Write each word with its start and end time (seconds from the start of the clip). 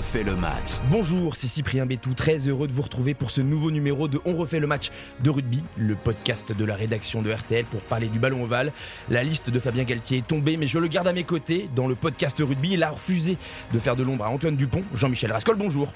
refait 0.00 0.22
le 0.22 0.34
match. 0.34 0.80
Bonjour, 0.90 1.36
c'est 1.36 1.46
Cyprien 1.46 1.84
Bétou, 1.84 2.14
très 2.14 2.48
heureux 2.48 2.66
de 2.66 2.72
vous 2.72 2.80
retrouver 2.80 3.12
pour 3.12 3.30
ce 3.30 3.42
nouveau 3.42 3.70
numéro 3.70 4.08
de 4.08 4.18
On 4.24 4.34
refait 4.34 4.58
le 4.58 4.66
match 4.66 4.90
de 5.22 5.28
rugby, 5.28 5.62
le 5.76 5.94
podcast 5.94 6.56
de 6.56 6.64
la 6.64 6.74
rédaction 6.74 7.20
de 7.20 7.30
RTL 7.30 7.66
pour 7.66 7.82
parler 7.82 8.06
du 8.06 8.18
ballon 8.18 8.42
ovale. 8.42 8.72
La 9.10 9.22
liste 9.22 9.50
de 9.50 9.60
Fabien 9.60 9.84
Galtier 9.84 10.18
est 10.18 10.26
tombée, 10.26 10.56
mais 10.56 10.68
je 10.68 10.78
le 10.78 10.88
garde 10.88 11.06
à 11.06 11.12
mes 11.12 11.24
côtés 11.24 11.68
dans 11.76 11.86
le 11.86 11.94
podcast 11.94 12.38
rugby. 12.38 12.70
Il 12.72 12.82
a 12.82 12.92
refusé 12.92 13.36
de 13.74 13.78
faire 13.78 13.94
de 13.94 14.02
l'ombre 14.02 14.24
à 14.24 14.30
Antoine 14.30 14.56
Dupont. 14.56 14.80
Jean-Michel 14.94 15.32
Rascol, 15.32 15.56
bonjour. 15.56 15.92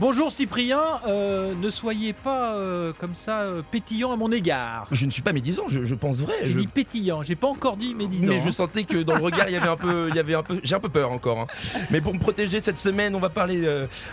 Bonjour 0.00 0.32
Cyprien, 0.32 0.80
euh, 1.06 1.52
ne 1.62 1.70
soyez 1.70 2.12
pas 2.14 2.54
euh, 2.54 2.92
comme 2.98 3.14
ça 3.14 3.42
euh, 3.42 3.62
pétillant 3.70 4.10
à 4.10 4.16
mon 4.16 4.32
égard. 4.32 4.88
Je 4.90 5.06
ne 5.06 5.10
suis 5.10 5.22
pas 5.22 5.32
médisant, 5.32 5.62
je, 5.68 5.84
je 5.84 5.94
pense 5.94 6.18
vrai. 6.18 6.34
J'ai 6.42 6.50
je- 6.52 6.58
dit 6.58 6.66
pétillant, 6.66 7.22
j'ai 7.22 7.36
pas 7.36 7.46
encore 7.46 7.76
dit 7.76 7.94
médisant. 7.94 8.26
Mais 8.32 8.40
je 8.44 8.50
sentais 8.50 8.82
que 8.82 8.96
dans 9.04 9.14
le 9.14 9.22
regard, 9.22 9.48
il 9.48 9.52
y 9.52 9.56
avait 9.56 9.68
un 9.68 9.76
peu, 9.76 10.08
il 10.08 10.16
y 10.16 10.18
avait 10.18 10.34
un 10.34 10.42
peu, 10.42 10.58
j'ai 10.64 10.74
un 10.74 10.80
peu 10.80 10.88
peur 10.88 11.12
encore. 11.12 11.38
hein. 11.42 11.46
Mais 11.92 12.00
pour 12.00 12.12
me 12.12 12.18
protéger 12.18 12.60
cette 12.60 12.78
semaine, 12.78 13.14
on 13.14 13.20
va 13.20 13.28
parler, 13.28 13.68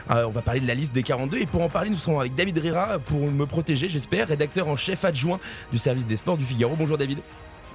on 0.09 0.29
va 0.29 0.41
parler 0.43 0.59
de 0.59 0.67
la 0.67 0.75
liste 0.75 0.93
des 0.93 1.01
42 1.01 1.37
et 1.37 1.47
pour 1.47 1.63
en 1.63 1.69
parler, 1.69 1.89
nous 1.89 1.97
serons 1.97 2.19
avec 2.19 2.35
David 2.35 2.59
Rira 2.59 2.99
pour 2.99 3.19
me 3.31 3.45
protéger, 3.47 3.89
j'espère, 3.89 4.27
rédacteur 4.27 4.67
en 4.67 4.75
chef 4.75 5.03
adjoint 5.03 5.39
du 5.71 5.79
service 5.79 6.05
des 6.05 6.17
sports 6.17 6.37
du 6.37 6.45
Figaro. 6.45 6.75
Bonjour 6.77 6.97
David. 6.99 7.17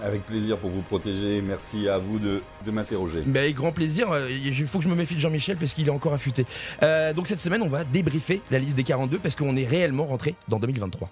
Avec 0.05 0.23
plaisir 0.27 0.59
pour 0.59 0.69
vous 0.71 0.83
protéger. 0.83 1.41
Merci 1.41 1.89
à 1.89 1.99
vous 1.99 2.19
de, 2.19 2.43
de 2.67 2.71
m'interroger. 2.71 3.23
Mais 3.27 3.39
avec 3.41 3.55
grand 3.57 3.73
plaisir. 3.73 4.13
euh, 4.13 4.29
Il 4.31 4.67
faut 4.67 4.79
que 4.79 4.85
je 4.85 4.89
me 4.91 4.95
méfie 4.95 5.15
de 5.15 5.21
Jean-Michel 5.21 5.57
parce 5.57 5.73
qu'il 5.73 5.87
est 5.87 5.91
encore 5.91 6.13
affûté. 6.13 6.45
Euh, 6.83 7.13
donc 7.15 7.27
cette 7.29 7.41
semaine, 7.41 7.63
on 7.63 7.69
va 7.69 7.83
débriefer 7.85 8.43
la 8.51 8.59
liste 8.59 8.77
des 8.77 8.85
42 8.85 9.19
parce 9.19 9.35
qu'on 9.35 9.57
est 9.57 9.67
réellement 9.67 10.05
rentré 10.07 10.35
dans 10.49 10.59
2023. 10.59 11.11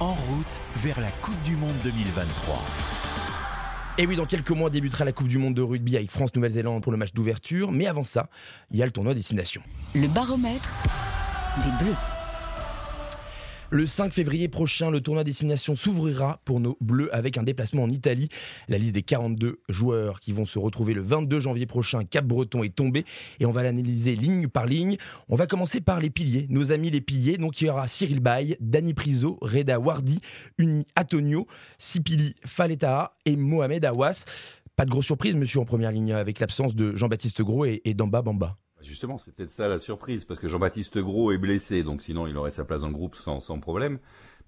En 0.00 0.12
route 0.12 0.60
vers 0.76 1.00
la 1.00 1.10
Coupe 1.22 1.40
du 1.42 1.56
Monde 1.56 1.76
2023. 1.84 2.62
Et 3.98 4.06
oui, 4.06 4.16
dans 4.16 4.26
quelques 4.26 4.50
mois 4.50 4.68
débutera 4.70 5.04
la 5.04 5.12
Coupe 5.12 5.28
du 5.28 5.38
Monde 5.38 5.54
de 5.54 5.62
rugby 5.62 5.96
avec 5.96 6.10
France-Nouvelle-Zélande 6.10 6.82
pour 6.82 6.92
le 6.92 6.98
match 6.98 7.12
d'ouverture. 7.14 7.72
Mais 7.72 7.86
avant 7.86 8.04
ça, 8.04 8.28
il 8.70 8.78
y 8.78 8.82
a 8.82 8.86
le 8.86 8.92
tournoi 8.92 9.14
Destination. 9.14 9.62
Le 9.94 10.08
baromètre 10.08 10.74
des 11.64 11.84
Bleus. 11.84 11.94
Le 13.74 13.86
5 13.86 14.12
février 14.12 14.48
prochain, 14.48 14.90
le 14.90 15.00
tournoi 15.00 15.24
Destination 15.24 15.76
s'ouvrira 15.76 16.42
pour 16.44 16.60
nos 16.60 16.76
Bleus 16.82 17.08
avec 17.10 17.38
un 17.38 17.42
déplacement 17.42 17.84
en 17.84 17.88
Italie. 17.88 18.28
La 18.68 18.76
liste 18.76 18.92
des 18.92 19.00
42 19.00 19.62
joueurs 19.70 20.20
qui 20.20 20.34
vont 20.34 20.44
se 20.44 20.58
retrouver 20.58 20.92
le 20.92 21.00
22 21.00 21.40
janvier 21.40 21.64
prochain 21.64 22.00
à 22.00 22.04
Cap-Breton 22.04 22.64
est 22.64 22.74
tombée 22.74 23.06
et 23.40 23.46
on 23.46 23.50
va 23.50 23.62
l'analyser 23.62 24.14
ligne 24.14 24.48
par 24.48 24.66
ligne. 24.66 24.98
On 25.30 25.36
va 25.36 25.46
commencer 25.46 25.80
par 25.80 26.00
les 26.00 26.10
piliers, 26.10 26.46
nos 26.50 26.70
amis 26.70 26.90
les 26.90 27.00
piliers. 27.00 27.38
Donc 27.38 27.62
il 27.62 27.68
y 27.68 27.70
aura 27.70 27.88
Cyril 27.88 28.20
Bay, 28.20 28.58
Dani 28.60 28.92
Priso, 28.92 29.38
Reda 29.40 29.80
Wardi, 29.80 30.18
Uni 30.58 30.86
Antonio, 30.94 31.46
Sipili 31.78 32.34
Faleta 32.44 33.16
et 33.24 33.36
Mohamed 33.36 33.86
Awas. 33.86 34.26
Pas 34.76 34.84
de 34.84 34.90
grosse 34.90 35.06
surprise, 35.06 35.34
monsieur, 35.34 35.60
en 35.60 35.64
première 35.64 35.92
ligne 35.92 36.12
avec 36.12 36.40
l'absence 36.40 36.74
de 36.74 36.94
Jean-Baptiste 36.94 37.40
Gros 37.40 37.64
et 37.64 37.94
Damba 37.94 38.20
Bamba. 38.20 38.58
Justement, 38.82 39.18
c'est 39.18 39.34
peut-être 39.34 39.50
ça 39.50 39.68
la 39.68 39.78
surprise, 39.78 40.24
parce 40.24 40.40
que 40.40 40.48
Jean-Baptiste 40.48 40.98
Gros 40.98 41.32
est 41.32 41.38
blessé, 41.38 41.82
donc 41.82 42.02
sinon 42.02 42.26
il 42.26 42.36
aurait 42.36 42.50
sa 42.50 42.64
place 42.64 42.82
le 42.82 42.90
groupe 42.90 43.14
sans, 43.14 43.40
sans 43.40 43.58
problème. 43.58 43.98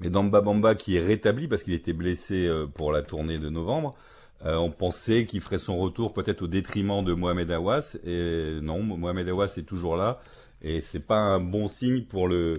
Mais 0.01 0.11
Damba 0.11 0.41
Bamba 0.41 0.75
qui 0.75 0.97
est 0.97 1.01
rétabli 1.01 1.47
parce 1.47 1.63
qu'il 1.63 1.73
était 1.73 1.93
blessé 1.93 2.47
euh, 2.47 2.67
pour 2.67 2.93
la 2.93 3.03
tournée 3.03 3.39
de 3.39 3.49
novembre, 3.49 3.95
euh, 4.45 4.57
on 4.57 4.71
pensait 4.71 5.25
qu'il 5.25 5.41
ferait 5.41 5.59
son 5.59 5.77
retour 5.79 6.13
peut-être 6.13 6.43
au 6.43 6.47
détriment 6.49 7.05
de 7.05 7.15
Mohamed 7.15 7.51
Awas, 7.51 7.97
et 8.05 8.59
non, 8.61 8.83
Mohamed 8.83 9.29
Awas 9.29 9.55
est 9.57 9.67
toujours 9.67 9.97
là, 9.97 10.19
et 10.63 10.81
c'est 10.81 11.07
pas 11.07 11.19
un 11.19 11.41
bon 11.41 11.69
signe 11.69 12.03
pour 12.03 12.27
le, 12.27 12.59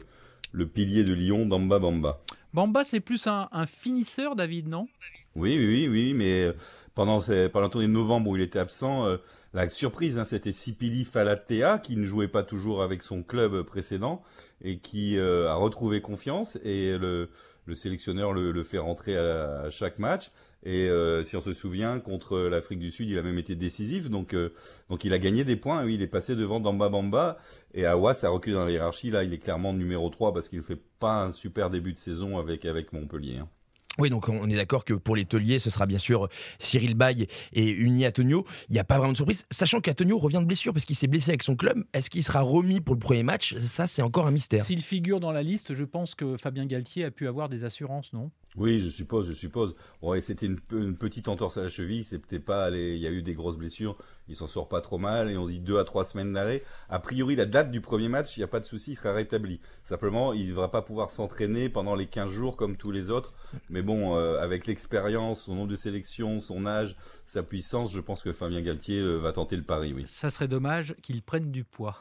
le 0.54 0.66
pilier 0.66 1.04
de 1.04 1.14
Lyon, 1.14 1.46
Damba 1.46 1.78
Bamba. 1.80 2.18
Bamba 2.54 2.86
c'est 2.86 3.02
plus 3.02 3.28
un, 3.28 3.50
un 3.52 3.68
finisseur 3.68 4.36
David, 4.36 4.70
non? 4.70 4.88
Oui, 5.36 5.58
oui, 5.58 5.90
oui, 5.92 6.14
mais 6.14 6.46
euh, 6.46 6.54
pendant, 6.94 7.20
ces- 7.20 7.50
pendant 7.50 7.66
la 7.66 7.70
tournée 7.70 7.88
de 7.88 7.92
novembre 7.92 8.30
où 8.30 8.38
il 8.38 8.42
était 8.42 8.58
absent, 8.58 9.06
euh, 9.06 9.18
la 9.54 9.68
surprise, 9.68 10.18
hein, 10.18 10.24
c'était 10.24 10.54
Sipili 10.54 11.04
Falatea 11.04 11.78
qui 11.80 11.98
ne 11.98 12.06
jouait 12.06 12.30
pas 12.30 12.42
toujours 12.44 12.82
avec 12.82 13.04
son 13.04 13.22
club 13.22 13.64
précédent 13.64 14.24
et 14.62 14.80
qui 14.80 15.18
euh, 15.18 15.50
a 15.50 15.56
retrouvé 15.56 16.00
confiance 16.00 16.58
et 16.64 16.98
le, 16.98 17.30
le 17.66 17.76
sélectionneur 17.76 18.32
le, 18.32 18.54
le 18.54 18.64
fait 18.64 18.78
rentrer 18.78 19.18
à, 19.18 19.64
à 19.64 19.70
chaque 19.72 20.00
match. 20.00 20.32
Et 20.64 20.88
euh, 20.90 21.22
si 21.26 21.36
on 21.36 21.42
se 21.42 21.52
souvient, 21.52 22.00
contre 22.00 22.38
l'Afrique 22.40 22.80
du 22.80 22.90
Sud, 22.90 23.10
il 23.10 23.20
a 23.20 23.22
même 23.22 23.38
été 23.38 23.56
décisif, 23.58 24.10
donc 24.10 24.34
euh, 24.34 24.54
donc 24.90 25.04
il 25.04 25.14
a 25.14 25.20
gagné 25.20 25.44
des 25.44 25.58
points. 25.58 25.84
Oui, 25.84 25.96
il 25.96 26.02
est 26.02 26.08
passé 26.08 26.38
devant 26.38 26.62
Damba 26.62 26.88
Bamba 26.88 27.38
et 27.74 27.86
Awas 27.86 28.24
a 28.24 28.30
reculé 28.30 28.56
dans 28.56 28.64
la 28.64 28.72
hiérarchie. 28.72 29.12
Là, 29.12 29.26
il 29.26 29.34
est 29.34 29.38
clairement 29.40 29.74
numéro 29.74 30.10
3 30.10 30.34
parce 30.34 30.48
qu'il 30.48 30.60
ne 30.60 30.64
fait 30.64 30.80
pas 31.00 31.24
un 31.26 31.34
super 31.34 31.70
début 31.70 31.92
de 31.92 31.98
saison 31.98 32.38
avec 32.38 32.64
avec 32.64 32.94
Montpellier. 32.94 33.40
hein. 33.40 33.50
Oui, 33.98 34.10
donc 34.10 34.28
on 34.30 34.50
est 34.50 34.56
d'accord 34.56 34.84
que 34.84 34.94
pour 34.94 35.16
les 35.16 35.26
tauliers, 35.26 35.60
ce 35.60 35.70
sera 35.70 35.86
bien 35.86 36.00
sûr 36.00 36.28
Cyril 36.60 36.96
Bay 36.96 37.28
et 37.54 37.70
Uni 37.70 38.06
Antonio. 38.06 38.46
Il 38.70 38.74
n'y 38.74 38.80
a 38.80 38.84
pas 38.84 38.98
vraiment 38.98 39.14
de 39.14 39.18
surprise, 39.18 39.46
sachant 39.52 39.80
qu'Antonio 39.80 40.18
revient 40.18 40.40
de 40.40 40.46
blessure 40.46 40.74
parce 40.74 40.86
qu'il 40.86 40.96
s'est 40.96 41.08
blessé 41.08 41.32
avec 41.32 41.44
son 41.44 41.56
club. 41.56 41.84
Est-ce 41.94 42.10
qu'il 42.10 42.24
sera 42.24 42.42
remis 42.42 42.82
pour 42.82 42.96
le 42.96 43.00
premier 43.00 43.24
match? 43.24 43.56
Ça, 43.58 43.88
c'est 43.88 44.02
encore 44.02 44.28
un 44.28 44.32
mystère. 44.32 44.64
S'il 44.64 44.82
figure 44.82 45.20
dans 45.20 45.32
la 45.32 45.44
liste, 45.44 45.74
je 45.74 45.84
pense 45.84 46.16
que 46.16 46.38
Fabien 46.38 46.66
Galtier 46.66 47.06
a 47.06 47.12
pu 47.12 47.28
avoir 47.28 47.50
des 47.50 47.64
assurances, 47.64 48.12
non? 48.14 48.32
Oui, 48.58 48.80
je 48.80 48.90
suppose, 48.90 49.28
je 49.28 49.34
suppose. 49.34 49.76
Ouais, 50.02 50.22
c'était 50.22 50.46
une, 50.46 50.60
pe- 50.60 50.76
une 50.82 50.98
petite 50.98 51.28
entorse 51.28 51.58
à 51.58 51.64
la 51.64 51.70
cheville, 51.70 52.04
c'était 52.04 52.40
pas 52.40 52.70
les- 52.70 52.96
il 52.96 53.02
y 53.02 53.08
a 53.08 53.12
eu 53.12 53.22
des 53.22 53.34
grosses 53.34 53.58
blessures, 53.58 53.98
il 54.30 54.36
s'en 54.36 54.48
sort 54.48 54.70
pas 54.70 54.80
trop 54.82 54.98
mal 54.98 55.30
et 55.30 55.38
on 55.38 55.46
dit 55.46 55.60
deux 55.60 55.78
à 55.78 55.84
trois 55.84 56.06
semaines 56.06 56.32
d'arrêt. 56.34 56.64
A 56.90 57.00
priori, 57.00 57.36
la 57.36 57.46
date 57.46 57.70
du 57.72 57.82
premier 57.82 58.08
match, 58.08 58.38
il 58.38 58.40
n'y 58.40 58.44
a 58.46 58.48
pas 58.48 58.60
de 58.62 58.66
souci, 58.66 58.92
il 58.92 58.96
sera 58.96 59.14
rétabli. 59.14 59.60
Simplement, 59.84 60.32
il 60.34 60.44
ne 60.46 60.50
devra 60.52 60.72
pas 60.72 60.82
pouvoir 60.82 61.12
s'entraîner 61.12 61.68
pendant 61.70 61.96
les 61.96 62.06
15 62.06 62.32
jours 62.32 62.56
comme 62.56 62.78
tous 62.78 62.92
les 62.92 63.10
autres. 63.10 63.34
Mais 63.70 63.82
bon, 63.82 64.18
euh, 64.18 64.40
avec 64.40 64.68
l'expérience, 64.68 65.44
son 65.44 65.56
nombre 65.56 65.70
de 65.72 65.76
sélections, 65.76 66.40
son 66.40 66.66
âge, 66.66 66.96
sa 67.26 67.44
puissance, 67.44 67.92
je 67.94 68.00
pense 68.00 68.24
que 68.24 68.32
Fabien 68.32 68.62
Galtier 68.62 69.00
euh, 69.00 69.18
va 69.18 69.34
tenter 69.34 69.58
le 69.58 69.64
pari, 69.64 69.94
oui. 69.94 70.06
Ça 70.10 70.32
serait 70.32 70.48
dommage 70.48 70.96
qu'il 71.04 71.22
prenne 71.22 71.52
du 71.52 71.64
poids. 71.64 71.98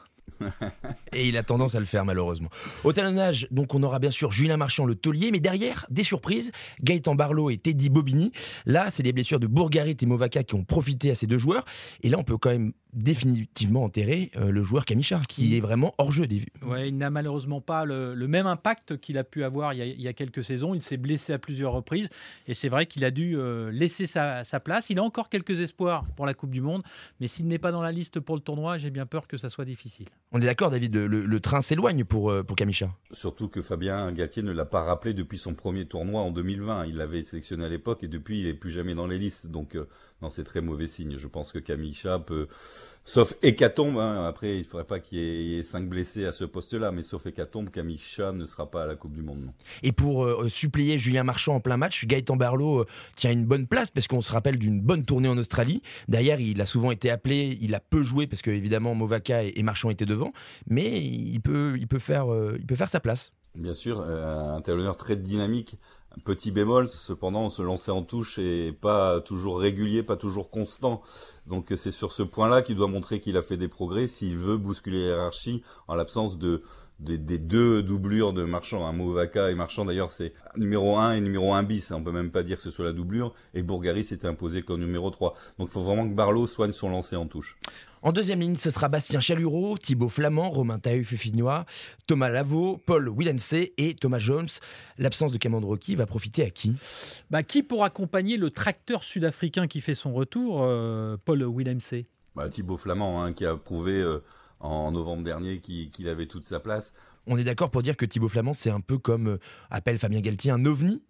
Et 1.13 1.27
il 1.27 1.37
a 1.37 1.43
tendance 1.43 1.75
à 1.75 1.79
le 1.79 1.85
faire, 1.85 2.05
malheureusement. 2.05 2.49
Au 2.83 2.93
talonnage, 2.93 3.47
donc, 3.51 3.73
on 3.73 3.83
aura 3.83 3.99
bien 3.99 4.11
sûr 4.11 4.31
Julien 4.31 4.57
Marchand, 4.57 4.85
le 4.85 4.95
taulier, 4.95 5.31
mais 5.31 5.39
derrière, 5.39 5.85
des 5.89 6.03
surprises 6.03 6.51
Gaëtan 6.81 7.15
Barlow 7.15 7.49
et 7.49 7.57
Teddy 7.57 7.89
Bobigny. 7.89 8.31
Là, 8.65 8.91
c'est 8.91 9.03
les 9.03 9.13
blessures 9.13 9.39
de 9.39 9.47
Bourgarit 9.47 9.97
et 9.99 10.05
Movaka 10.05 10.43
qui 10.43 10.55
ont 10.55 10.63
profité 10.63 11.11
à 11.11 11.15
ces 11.15 11.27
deux 11.27 11.37
joueurs. 11.37 11.65
Et 12.01 12.09
là, 12.09 12.17
on 12.19 12.23
peut 12.23 12.37
quand 12.37 12.49
même 12.49 12.73
définitivement 12.93 13.83
enterrer 13.83 14.31
euh, 14.37 14.51
le 14.51 14.63
joueur 14.63 14.85
Kamichar, 14.85 15.27
qui 15.27 15.57
est 15.57 15.59
vraiment 15.59 15.93
hors 15.97 16.11
jeu 16.11 16.27
des 16.27 16.37
vues. 16.37 16.53
Ouais, 16.65 16.87
il 16.87 16.97
n'a 16.97 17.09
malheureusement 17.09 17.59
pas 17.59 17.83
le, 17.83 18.15
le 18.15 18.27
même 18.27 18.47
impact 18.47 18.97
qu'il 18.97 19.17
a 19.17 19.25
pu 19.25 19.43
avoir 19.43 19.73
il 19.73 19.79
y 19.79 19.81
a, 19.81 19.85
il 19.85 20.01
y 20.01 20.07
a 20.07 20.13
quelques 20.13 20.43
saisons. 20.43 20.73
Il 20.73 20.81
s'est 20.81 20.95
blessé 20.95 21.33
à 21.33 21.37
plusieurs 21.37 21.73
reprises 21.73 22.07
et 22.47 22.53
c'est 22.53 22.69
vrai 22.69 22.85
qu'il 22.85 23.03
a 23.03 23.11
dû 23.11 23.35
euh, 23.37 23.69
laisser 23.69 24.07
sa, 24.07 24.45
sa 24.45 24.61
place. 24.61 24.89
Il 24.89 24.99
a 24.99 25.03
encore 25.03 25.29
quelques 25.29 25.59
espoirs 25.59 26.05
pour 26.15 26.25
la 26.25 26.33
Coupe 26.33 26.51
du 26.51 26.61
Monde, 26.61 26.83
mais 27.19 27.27
s'il 27.27 27.47
n'est 27.47 27.57
pas 27.59 27.73
dans 27.73 27.81
la 27.81 27.91
liste 27.91 28.21
pour 28.21 28.35
le 28.35 28.41
tournoi, 28.41 28.77
j'ai 28.77 28.91
bien 28.91 29.05
peur 29.05 29.27
que 29.27 29.37
ça 29.37 29.49
soit 29.49 29.65
difficile. 29.65 30.07
On 30.31 30.41
est 30.41 30.45
d'accord, 30.45 30.69
David, 30.69 30.93
le, 30.95 31.07
le 31.07 31.39
train 31.39 31.61
s'éloigne 31.61 32.03
pour, 32.03 32.29
euh, 32.29 32.43
pour. 32.43 32.57
Surtout 33.11 33.47
que 33.47 33.61
Fabien 33.61 34.11
Galtier 34.11 34.43
ne 34.43 34.51
l'a 34.51 34.65
pas 34.65 34.81
rappelé 34.81 35.13
depuis 35.13 35.37
son 35.37 35.53
premier 35.53 35.85
tournoi 35.85 36.21
en 36.21 36.31
2020. 36.31 36.87
Il 36.87 36.95
l'avait 36.97 37.23
sélectionné 37.23 37.63
à 37.63 37.69
l'époque 37.69 38.03
et 38.03 38.09
depuis 38.09 38.41
il 38.41 38.47
est 38.47 38.53
plus 38.53 38.71
jamais 38.71 38.95
dans 38.95 39.07
les 39.07 39.17
listes. 39.17 39.47
Donc 39.51 39.75
euh, 39.75 39.87
non, 40.21 40.29
c'est 40.29 40.43
très 40.43 40.59
mauvais 40.59 40.87
signe. 40.87 41.15
Je 41.17 41.27
pense 41.27 41.53
que 41.53 41.59
Chat 41.93 42.19
peut, 42.19 42.47
sauf 43.05 43.35
hécatombe, 43.43 43.97
hein, 43.97 44.25
après 44.27 44.57
il 44.57 44.63
faudrait 44.65 44.85
pas 44.85 44.99
qu'il 44.99 45.19
y 45.19 45.59
ait- 45.59 45.63
cinq 45.63 45.87
blessés 45.87 46.25
à 46.25 46.31
ce 46.31 46.43
poste-là, 46.43 46.91
mais 46.91 47.03
sauf 47.03 47.25
hécatombe, 47.25 47.69
Chat 47.97 48.33
ne 48.33 48.45
sera 48.45 48.69
pas 48.69 48.83
à 48.83 48.85
la 48.87 48.95
Coupe 48.95 49.13
du 49.13 49.21
Monde. 49.21 49.45
Non. 49.45 49.53
Et 49.83 49.91
pour 49.91 50.25
euh, 50.25 50.49
suppléer 50.49 50.97
Julien 50.99 51.23
Marchand 51.23 51.55
en 51.55 51.59
plein 51.61 51.77
match, 51.77 52.05
Gaëtan 52.05 52.35
Barlow 52.35 52.79
euh, 52.81 52.85
tient 53.15 53.31
une 53.31 53.45
bonne 53.45 53.67
place 53.67 53.89
parce 53.91 54.07
qu'on 54.07 54.21
se 54.21 54.31
rappelle 54.31 54.57
d'une 54.57 54.81
bonne 54.81 55.05
tournée 55.05 55.29
en 55.29 55.37
Australie. 55.37 55.81
Derrière, 56.07 56.39
il 56.41 56.59
a 56.61 56.65
souvent 56.65 56.91
été 56.91 57.09
appelé, 57.09 57.57
il 57.61 57.73
a 57.75 57.79
peu 57.79 58.03
joué 58.03 58.27
parce 58.27 58.41
que 58.41 58.51
évidemment 58.51 58.95
Movaka 58.95 59.43
et, 59.43 59.53
et 59.55 59.63
Marchand 59.63 59.89
étaient 59.89 60.04
devant, 60.05 60.33
mais 60.67 61.01
il 61.01 61.39
peut, 61.39 61.75
il 61.77 61.87
peut, 61.87 61.99
faire, 61.99 62.33
euh, 62.33 62.55
il 62.59 62.65
peut 62.65 62.75
faire 62.75 62.89
sa 62.89 62.99
place. 62.99 63.31
Bien 63.55 63.73
sûr, 63.73 64.01
euh, 64.01 64.55
un 64.55 64.61
talonneur 64.61 64.97
très 64.97 65.15
dynamique. 65.15 65.77
Petit 66.23 66.51
bémol, 66.51 66.87
cependant, 66.87 67.49
se 67.49 67.61
lancer 67.61 67.91
en 67.91 68.01
touche 68.01 68.39
et 68.39 68.71
pas 68.71 69.19
toujours 69.19 69.59
régulier, 69.59 70.01
pas 70.01 70.15
toujours 70.15 70.49
constant. 70.49 71.01
Donc 71.45 71.65
c'est 71.75 71.91
sur 71.91 72.13
ce 72.13 72.23
point-là 72.23 72.61
qu'il 72.61 72.77
doit 72.77 72.87
montrer 72.87 73.19
qu'il 73.19 73.35
a 73.35 73.41
fait 73.41 73.57
des 73.57 73.67
progrès 73.67 74.07
s'il 74.07 74.37
veut 74.37 74.55
bousculer 74.55 75.09
la 75.09 75.15
hiérarchie 75.15 75.61
en 75.89 75.95
l'absence 75.95 76.37
de 76.37 76.63
des, 76.99 77.37
deux 77.37 77.83
doublures 77.83 78.33
de 78.33 78.45
Marchand, 78.45 78.87
un 78.87 78.93
Movaka 78.93 79.51
et 79.51 79.55
Marchand 79.55 79.85
d'ailleurs 79.85 80.09
c'est 80.09 80.33
numéro 80.55 80.97
1 80.97 81.13
et 81.13 81.21
numéro 81.21 81.53
1 81.53 81.63
bis, 81.63 81.91
on 81.91 82.03
peut 82.03 82.11
même 82.11 82.31
pas 82.31 82.43
dire 82.43 82.57
que 82.57 82.63
ce 82.63 82.71
soit 82.71 82.85
la 82.85 82.93
doublure, 82.93 83.33
et 83.53 83.63
Bourgaris 83.63 84.05
s'était 84.05 84.27
imposé 84.27 84.61
comme 84.61 84.79
numéro 84.79 85.09
3. 85.09 85.33
Donc 85.59 85.67
il 85.69 85.71
faut 85.71 85.81
vraiment 85.81 86.07
que 86.07 86.15
Barlow 86.15 86.47
soigne 86.47 86.71
son 86.71 86.89
lancer 86.89 87.15
en 87.15 87.27
touche. 87.27 87.57
En 88.05 88.11
deuxième 88.11 88.39
ligne, 88.39 88.55
ce 88.55 88.69
sera 88.69 88.87
Bastien 88.87 89.19
Chalureau, 89.19 89.79
Thibaut 89.79 90.09
Flamand, 90.09 90.51
Romain 90.51 90.77
Tahu-Fufinois, 90.77 91.65
Thomas 92.05 92.29
Lavaux, 92.29 92.77
Paul 92.85 93.09
Willense 93.09 93.53
et 93.53 93.95
Thomas 93.99 94.19
Jones. 94.19 94.47
L'absence 94.99 95.31
de 95.31 95.39
Cameron 95.39 95.65
Rocky 95.65 95.95
va 95.95 96.05
profiter 96.05 96.43
à 96.43 96.51
qui? 96.51 96.75
Bah, 97.31 97.41
qui 97.41 97.63
pour 97.63 97.83
accompagner 97.83 98.37
le 98.37 98.51
tracteur 98.51 99.03
sud-africain 99.03 99.65
qui 99.65 99.81
fait 99.81 99.95
son 99.95 100.13
retour, 100.13 100.59
euh, 100.61 101.17
Paul 101.25 101.43
Willemse 101.47 101.95
Bah, 102.35 102.47
Thibaut 102.47 102.77
Flamand 102.77 103.23
hein, 103.23 103.33
qui 103.33 103.43
a 103.43 103.57
prouvé 103.57 103.93
euh, 103.93 104.19
en 104.59 104.91
novembre 104.91 105.23
dernier 105.23 105.57
qu'il 105.57 105.89
qu'il 105.89 106.07
avait 106.07 106.27
toute 106.27 106.43
sa 106.43 106.59
place. 106.59 106.93
On 107.25 107.39
est 107.39 107.43
d'accord 107.43 107.71
pour 107.71 107.81
dire 107.81 107.97
que 107.97 108.05
Thibaut 108.05 108.29
Flamand, 108.29 108.53
c'est 108.53 108.69
un 108.69 108.81
peu 108.81 108.99
comme 108.99 109.29
euh, 109.29 109.39
appelle 109.71 109.97
Fabien 109.97 110.21
Galtier 110.21 110.51
un 110.51 110.63
ovni? 110.65 111.01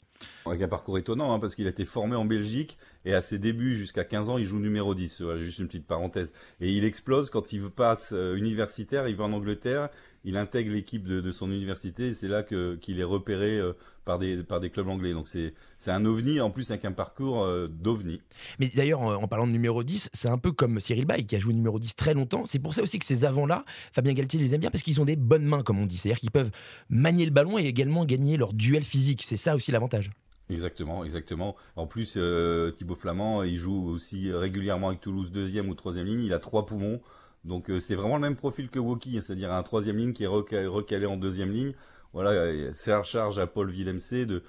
Avec 0.45 0.61
un 0.61 0.69
parcours 0.69 0.97
étonnant, 0.97 1.33
hein, 1.33 1.39
parce 1.39 1.55
qu'il 1.55 1.67
a 1.67 1.71
été 1.71 1.83
formé 1.83 2.15
en 2.15 2.23
Belgique 2.23 2.77
et 3.05 3.13
à 3.13 3.21
ses 3.21 3.37
débuts, 3.39 3.75
jusqu'à 3.75 4.03
15 4.03 4.29
ans, 4.29 4.37
il 4.37 4.45
joue 4.45 4.59
numéro 4.59 4.95
10. 4.95 5.21
Voilà, 5.21 5.39
juste 5.39 5.59
une 5.59 5.67
petite 5.67 5.85
parenthèse. 5.85 6.33
Et 6.59 6.71
il 6.71 6.83
explose 6.83 7.29
quand 7.29 7.53
il 7.53 7.61
passe 7.69 8.11
euh, 8.13 8.35
universitaire, 8.35 9.07
il 9.07 9.15
va 9.15 9.25
en 9.25 9.33
Angleterre, 9.33 9.89
il 10.23 10.37
intègre 10.37 10.73
l'équipe 10.73 11.07
de, 11.07 11.31
son 11.31 11.51
université 11.51 12.13
c'est 12.13 12.27
là 12.27 12.41
que 12.41 12.75
qu'il 12.75 12.99
est 12.99 13.03
repéré 13.03 13.59
euh, 13.59 13.73
par 14.05 14.17
des 14.17 14.43
par 14.43 14.59
des 14.59 14.69
clubs 14.71 14.87
anglais. 14.87 15.13
Donc 15.13 15.27
c'est 15.27 15.53
c'est 15.77 15.91
un 15.91 16.03
ovni 16.05 16.41
en 16.41 16.49
plus 16.49 16.71
avec 16.71 16.83
un 16.85 16.91
parcours 16.91 17.43
euh, 17.43 17.67
d'ovni. 17.67 18.21
Mais 18.59 18.71
d'ailleurs 18.73 19.01
en, 19.01 19.27
parlant 19.27 19.45
de 19.45 19.51
numéro 19.51 19.83
10, 19.83 20.09
c'est 20.13 20.29
un 20.29 20.37
peu 20.37 20.51
comme 20.51 20.79
Cyril 20.79 21.05
Bay 21.05 21.23
qui 21.23 21.35
a 21.35 21.39
joué 21.39 21.53
numéro 21.53 21.79
10 21.79 21.95
très 21.95 22.13
longtemps. 22.15 22.45
C'est 22.45 22.59
pour 22.59 22.73
ça 22.73 22.81
aussi 22.81 22.97
que 22.97 23.05
ces 23.05 23.23
avants-là, 23.23 23.65
Fabien 23.91 24.13
Galtier 24.13 24.39
les 24.39 24.55
aime 24.55 24.61
bien 24.61 24.71
parce 24.71 24.83
qu'ils 24.83 24.99
ont 24.99 25.05
des 25.05 25.15
bonnes 25.15 25.45
mains 25.45 25.61
comme 25.61 25.79
on 25.79 25.85
dit. 25.85 25.97
C'est-à-dire 25.97 26.19
qu'ils 26.19 26.31
peuvent 26.31 26.51
manier 26.89 27.25
le 27.25 27.31
ballon 27.31 27.59
et 27.59 27.65
également 27.65 28.05
gagner 28.05 28.37
leur 28.37 28.53
duel 28.53 28.83
physique. 28.83 29.23
C'est 29.23 29.37
ça 29.37 29.55
aussi 29.55 29.71
l'avantage. 29.71 30.09
Exactement, 30.49 31.03
exactement. 31.03 31.55
En 31.75 31.87
plus, 31.87 32.15
euh, 32.17 32.71
Thibaut 32.71 32.95
Flamand, 32.95 33.43
il 33.43 33.55
joue 33.55 33.89
aussi 33.89 34.31
régulièrement 34.31 34.89
avec 34.89 35.01
Toulouse 35.01 35.31
deuxième 35.31 35.69
ou 35.69 35.75
troisième 35.75 36.05
ligne. 36.05 36.21
Il 36.21 36.33
a 36.33 36.39
trois 36.39 36.65
poumons. 36.65 37.01
Donc 37.43 37.69
euh, 37.69 37.79
c'est 37.79 37.95
vraiment 37.95 38.15
le 38.15 38.21
même 38.21 38.35
profil 38.35 38.69
que 38.69 38.79
Woki, 38.79 39.17
hein, 39.17 39.21
c'est-à-dire 39.21 39.51
un 39.51 39.63
troisième 39.63 39.97
ligne 39.97 40.13
qui 40.13 40.23
est 40.23 40.27
recalé 40.27 41.05
en 41.05 41.17
deuxième 41.17 41.51
ligne. 41.51 41.73
Voilà, 42.13 42.71
c'est 42.73 42.91
la 42.91 43.03
charge 43.03 43.39
à 43.39 43.47
Paul 43.47 43.69
Villemc 43.69 44.25
de, 44.25 44.41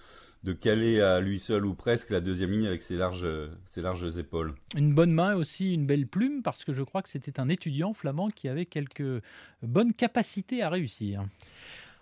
de 0.45 0.53
caler 0.53 1.01
à 1.01 1.21
lui 1.21 1.39
seul 1.39 1.67
ou 1.67 1.75
presque 1.75 2.11
la 2.11 2.21
deuxième 2.21 2.53
ligne 2.53 2.67
avec 2.67 2.81
ses 2.81 2.97
larges, 2.97 3.27
ses 3.65 3.83
larges 3.83 4.17
épaules. 4.19 4.55
Une 4.77 4.95
bonne 4.95 5.13
main 5.13 5.35
aussi, 5.35 5.75
une 5.75 5.85
belle 5.85 6.07
plume, 6.07 6.43
parce 6.43 6.65
que 6.65 6.73
je 6.73 6.83
crois 6.83 7.03
que 7.03 7.09
c'était 7.09 7.41
un 7.41 7.49
étudiant 7.49 7.93
flamand 7.93 8.31
qui 8.31 8.49
avait 8.49 8.67
quelques 8.67 9.21
bonnes 9.63 9.93
capacités 9.93 10.63
à 10.63 10.71
réussir. 10.71 11.25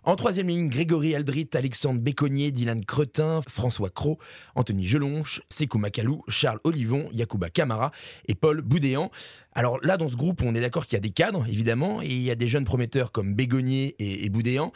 En 0.06 0.17
troisième 0.17 0.49
ligne, 0.49 0.69
Grégory 0.69 1.15
Aldrit, 1.15 1.49
Alexandre 1.55 1.99
Béconnier, 1.99 2.51
Dylan 2.51 2.85
Cretin, 2.85 3.41
François 3.49 3.89
Cros, 3.89 4.19
Anthony 4.55 4.85
Gelonche, 4.85 5.41
Sekou 5.49 5.79
Makalou, 5.79 6.23
Charles 6.29 6.61
Olivon, 6.65 7.09
Yacouba 7.11 7.49
Camara 7.49 7.91
et 8.29 8.35
Paul 8.35 8.61
Boudéan. 8.61 9.11
Alors 9.55 9.79
là, 9.83 9.97
dans 9.97 10.11
ce 10.11 10.17
groupe, 10.17 10.43
on 10.43 10.55
est 10.55 10.61
d'accord 10.61 10.85
qu'il 10.85 10.97
y 10.97 10.99
a 10.99 11.01
des 11.01 11.09
cadres, 11.09 11.47
évidemment, 11.49 12.03
et 12.03 12.09
il 12.09 12.21
y 12.21 12.31
a 12.31 12.35
des 12.35 12.49
jeunes 12.49 12.67
prometteurs 12.67 13.12
comme 13.12 13.35
Bégonnier 13.35 13.95
et, 13.99 14.29
Boudéan. 14.29 14.73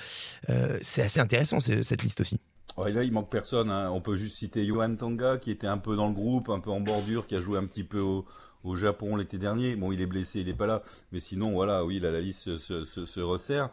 Euh, 0.49 0.79
c'est 0.81 1.03
assez 1.03 1.21
intéressant, 1.21 1.61
cette 1.61 2.03
liste 2.03 2.23
aussi. 2.23 2.41
Ouais, 2.79 2.93
là, 2.93 3.03
il 3.03 3.13
manque 3.13 3.29
personne. 3.29 3.71
Hein. 3.71 3.91
On 3.91 4.01
peut 4.01 4.15
juste 4.15 4.37
citer 4.37 4.65
Johan 4.65 4.95
Tonga, 4.95 5.37
qui 5.37 5.51
était 5.51 5.67
un 5.67 5.79
peu 5.79 5.97
dans 5.97 6.07
le 6.07 6.15
groupe, 6.15 6.49
un 6.49 6.61
peu 6.61 6.71
en 6.71 6.81
bordure, 6.81 7.27
qui 7.27 7.35
a 7.35 7.41
joué 7.41 7.59
un 7.59 7.67
petit 7.67 7.83
peu 7.83 7.99
au, 7.99 8.25
au 8.65 8.77
Japon 8.77 9.17
l'été 9.17 9.39
dernier. 9.39 9.77
Bon, 9.77 9.93
il 9.93 10.01
est 10.01 10.07
blessé, 10.07 10.41
il 10.41 10.47
n'est 10.47 10.55
pas 10.55 10.67
là. 10.67 10.83
Mais 11.13 11.21
sinon, 11.21 11.53
voilà, 11.53 11.85
oui, 11.85 12.01
là, 12.01 12.11
la 12.11 12.21
liste 12.21 12.59
se, 12.59 12.85
se, 12.85 13.05
se 13.05 13.21
resserre. 13.21 13.71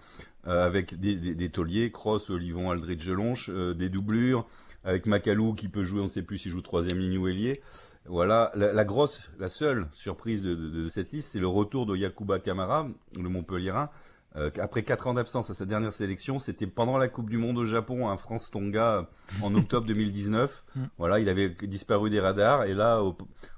Euh, 0.47 0.63
avec 0.63 0.99
des, 0.99 1.15
des, 1.15 1.33
des, 1.33 1.49
tauliers, 1.49 1.91
Cross, 1.91 2.29
Olivon, 2.29 2.69
Aldridge, 2.69 3.01
Gelonche, 3.01 3.49
euh, 3.49 3.73
des 3.73 3.89
doublures, 3.89 4.45
avec 4.83 5.07
Macalou 5.07 5.55
qui 5.55 5.69
peut 5.69 5.81
jouer, 5.81 6.01
on 6.01 6.03
ne 6.03 6.09
sait 6.09 6.21
plus 6.21 6.37
s'il 6.37 6.51
joue 6.51 6.61
troisième 6.61 6.99
ligne 6.99 7.17
ou 7.17 7.27
ailier. 7.27 7.61
Voilà, 8.05 8.51
la, 8.53 8.85
grosse, 8.85 9.31
la 9.39 9.49
seule 9.49 9.87
surprise 9.91 10.43
de, 10.43 10.53
de, 10.53 10.69
de 10.69 10.87
cette 10.87 11.11
liste, 11.11 11.31
c'est 11.31 11.39
le 11.39 11.47
retour 11.47 11.87
de 11.87 11.95
Yakuba 11.95 12.37
Kamara, 12.37 12.85
le 13.15 13.27
Montpellierin, 13.27 13.89
euh, 14.37 14.49
après 14.61 14.83
quatre 14.83 15.07
ans 15.07 15.13
d'absence 15.13 15.49
à 15.49 15.53
sa 15.53 15.65
dernière 15.65 15.93
sélection, 15.93 16.39
c'était 16.39 16.67
pendant 16.67 16.97
la 16.97 17.07
Coupe 17.07 17.29
du 17.29 17.37
Monde 17.37 17.57
au 17.57 17.65
Japon, 17.65 18.09
un 18.09 18.17
France-Tonga 18.17 19.07
en 19.41 19.55
octobre 19.55 19.87
2019. 19.87 20.63
Mm. 20.75 20.83
Voilà, 20.97 21.19
il 21.19 21.29
avait 21.29 21.49
disparu 21.49 22.09
des 22.09 22.19
radars 22.19 22.65
et 22.65 22.73
là, 22.73 23.01
au, 23.01 23.15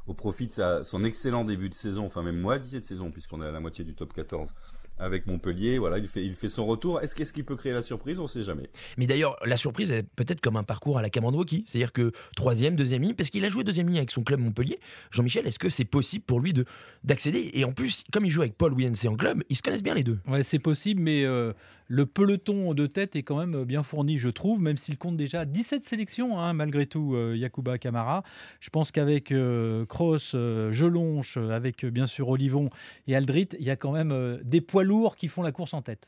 au 0.08 0.14
profit 0.14 0.48
de 0.48 0.84
son 0.84 1.04
excellent 1.04 1.44
début 1.44 1.70
de 1.70 1.76
saison, 1.76 2.06
enfin 2.06 2.24
même 2.24 2.40
moitié 2.40 2.80
de 2.80 2.86
saison, 2.86 3.12
puisqu'on 3.12 3.42
est 3.42 3.46
à 3.46 3.52
la 3.52 3.60
moitié 3.60 3.84
du 3.84 3.94
top 3.94 4.14
14, 4.14 4.54
avec 5.00 5.28
Montpellier. 5.28 5.78
Voilà, 5.78 6.00
il 6.00 6.08
fait, 6.08 6.24
il 6.24 6.36
fait 6.36 6.48
son 6.48 6.66
retour. 6.66 7.02
Est-ce 7.02 7.14
qu'est-ce 7.16 7.34
qu'il 7.34 7.46
peut 7.46 7.56
créer 7.56 7.74
la 7.74 7.82
surprise? 7.82 8.20
On 8.20 8.24
ne 8.24 8.28
sait 8.28 8.44
jamais. 8.44 8.70
Mais 8.98 9.06
d'ailleurs, 9.06 9.36
la 9.46 9.58
surprise 9.58 9.92
est 9.92 10.04
peut-être 10.04 10.42
comme 10.42 10.56
un 10.56 10.64
parcours 10.64 10.98
à 10.98 11.02
la 11.02 11.10
Cameron 11.10 11.28
c'est-à-dire 11.48 11.92
que 11.92 12.12
troisième, 12.36 12.76
deuxième 12.76 13.02
ligne, 13.02 13.14
parce 13.14 13.30
qu'il 13.30 13.44
a 13.46 13.50
joué 13.50 13.64
deuxième 13.64 13.88
ligne 13.88 13.98
avec 13.98 14.12
son 14.12 14.24
club 14.24 14.40
Montpellier. 14.40 14.80
Jean-Michel, 15.12 15.46
est-ce 15.46 15.60
que 15.60 15.70
c'est 15.70 15.86
possible 15.86 16.24
pour 16.26 16.40
lui 16.40 16.54
de 16.54 16.66
d'accéder? 17.04 17.52
Et 17.54 17.66
en 17.66 17.74
plus, 17.74 18.04
comme 18.12 18.26
il 18.26 18.32
joue 18.32 18.42
avec 18.42 18.58
Paul 18.58 18.74
Williams 18.74 19.06
en 19.06 19.16
club, 19.16 19.44
ils 19.50 19.56
se 19.56 19.62
connaissent 19.62 19.84
bien 19.84 19.94
les 19.94 20.04
deux. 20.04 20.20
Ouais, 20.28 20.44
c'est 20.44 20.60
possible, 20.60 21.02
mais 21.02 21.26
euh, 21.26 21.54
le 21.88 22.06
peloton 22.06 22.74
de 22.74 22.86
tête 22.88 23.16
est 23.16 23.24
quand 23.24 23.38
même 23.38 23.64
bien 23.64 23.84
fourni, 23.84 24.18
je 24.18 24.30
trouve, 24.30 24.62
même 24.62 24.78
s'il 24.78 24.98
compte 24.98 25.18
déjà 25.18 25.46
17 25.46 25.86
sélections, 25.86 26.40
hein, 26.40 26.54
malgré 26.54 26.86
tout, 26.86 27.16
euh, 27.16 27.36
Yakuba 27.36 27.78
Kamara. 27.78 28.24
Je 28.60 28.70
pense 28.70 28.92
qu'avec 28.92 29.32
euh, 29.32 29.86
Kroos, 29.98 30.36
euh, 30.36 30.72
Gelonche, 30.72 31.38
avec 31.38 31.84
bien 31.84 32.06
sûr 32.06 32.30
Olivon 32.30 32.70
et 33.08 33.16
Aldrit, 33.16 33.50
il 33.60 33.66
y 33.66 33.72
a 33.72 33.76
quand 33.76 33.94
même 33.94 34.40
des 34.44 34.62
poids 34.62 34.84
lourds 34.84 35.16
qui 35.16 35.28
font 35.28 35.42
la 35.42 35.52
course 35.52 35.74
en 35.74 35.82
tête. 35.82 36.08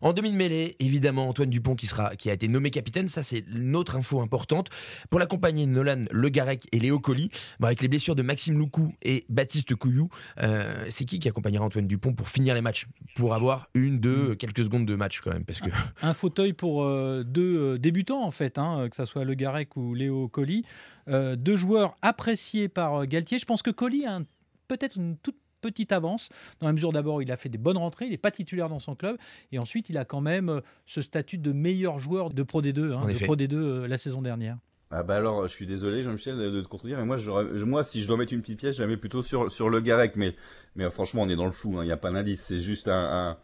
En 0.00 0.12
demi-mêlée, 0.12 0.76
évidemment, 0.80 1.28
Antoine 1.28 1.50
Dupont 1.50 1.74
qui, 1.74 1.86
sera, 1.86 2.16
qui 2.16 2.30
a 2.30 2.32
été 2.32 2.48
nommé 2.48 2.70
capitaine. 2.70 3.08
Ça, 3.08 3.22
c'est 3.22 3.44
une 3.54 3.76
autre 3.76 3.96
info 3.96 4.20
importante. 4.20 4.68
Pour 5.10 5.18
l'accompagner, 5.18 5.66
Nolan 5.66 6.04
Le 6.10 6.28
Garec 6.28 6.66
et 6.72 6.78
Léo 6.78 7.00
Colli, 7.00 7.30
avec 7.62 7.82
les 7.82 7.88
blessures 7.88 8.14
de 8.14 8.22
Maxime 8.22 8.58
Loukou 8.58 8.94
et 9.02 9.24
Baptiste 9.28 9.74
Couillou, 9.74 10.08
euh, 10.40 10.86
c'est 10.90 11.04
qui 11.04 11.18
qui 11.18 11.28
accompagnera 11.28 11.64
Antoine 11.64 11.86
Dupont 11.86 12.14
pour 12.14 12.28
finir 12.28 12.54
les 12.54 12.60
matchs? 12.60 12.86
Pour 13.16 13.34
avoir 13.34 13.68
une, 13.74 13.98
deux, 13.98 14.30
mm. 14.30 14.36
quelques 14.36 14.64
secondes 14.64 14.86
de 14.86 14.94
match 14.94 15.20
quand 15.20 15.32
même 15.32 15.44
parce 15.44 15.60
que... 15.60 15.70
Un 16.02 16.14
fauteuil 16.14 16.52
pour 16.52 16.84
euh, 16.84 17.24
deux 17.24 17.58
euh, 17.58 17.78
débutants, 17.78 18.22
en 18.22 18.30
fait, 18.30 18.58
hein, 18.58 18.88
que 18.90 18.96
ce 18.96 19.04
soit 19.04 19.24
Le 19.24 19.34
Garec 19.34 19.76
ou 19.76 19.94
Léo 19.94 20.28
Colli. 20.28 20.64
deux 21.08 21.56
joueurs 21.56 21.96
appréciés 22.02 22.68
par 22.68 23.06
Galtier. 23.06 23.38
Je 23.38 23.46
pense 23.46 23.62
que 23.62 23.70
Colli 23.70 24.06
a 24.06 24.20
peut-être 24.68 24.96
une 24.96 25.16
toute 25.16 25.36
petite 25.60 25.92
avance, 25.92 26.28
dans 26.60 26.66
la 26.66 26.72
mesure 26.72 26.92
d'abord 26.92 27.22
il 27.22 27.30
a 27.32 27.36
fait 27.36 27.48
des 27.48 27.58
bonnes 27.58 27.78
rentrées, 27.78 28.06
il 28.06 28.10
n'est 28.10 28.18
pas 28.18 28.30
titulaire 28.30 28.68
dans 28.68 28.78
son 28.78 28.94
club, 28.94 29.16
et 29.52 29.58
ensuite 29.58 29.88
il 29.88 29.98
a 29.98 30.04
quand 30.04 30.20
même 30.20 30.48
euh, 30.48 30.60
ce 30.86 31.02
statut 31.02 31.38
de 31.38 31.52
meilleur 31.52 31.98
joueur 31.98 32.30
de 32.30 32.42
Pro 32.42 32.62
D2, 32.62 32.92
hein, 32.92 33.06
de 33.06 33.24
Pro 33.24 33.36
D2 33.36 33.54
euh, 33.54 33.88
la 33.88 33.98
saison 33.98 34.22
dernière. 34.22 34.58
Ah 34.90 35.02
bah 35.02 35.16
alors, 35.16 35.46
je 35.46 35.52
suis 35.52 35.66
désolé 35.66 36.02
Jean-Michel 36.02 36.38
de 36.38 36.62
te 36.62 36.66
contredire, 36.66 36.96
mais 36.98 37.04
moi, 37.04 37.18
moi, 37.66 37.84
si 37.84 38.00
je 38.00 38.08
dois 38.08 38.16
mettre 38.16 38.32
une 38.32 38.40
petite 38.40 38.58
pièce, 38.58 38.76
je 38.76 38.80
la 38.80 38.88
mets 38.88 38.96
plutôt 38.96 39.22
sur 39.22 39.52
sur 39.52 39.68
le 39.68 39.80
Garec, 39.80 40.16
mais 40.16 40.34
mais 40.76 40.88
franchement, 40.88 41.22
on 41.22 41.28
est 41.28 41.36
dans 41.36 41.44
le 41.44 41.52
flou, 41.52 41.78
hein, 41.78 41.82
il 41.82 41.86
n'y 41.86 41.92
a 41.92 41.98
pas 41.98 42.10
d'indice, 42.10 42.40
c'est 42.40 42.58
juste 42.58 42.88
un, 42.88 43.36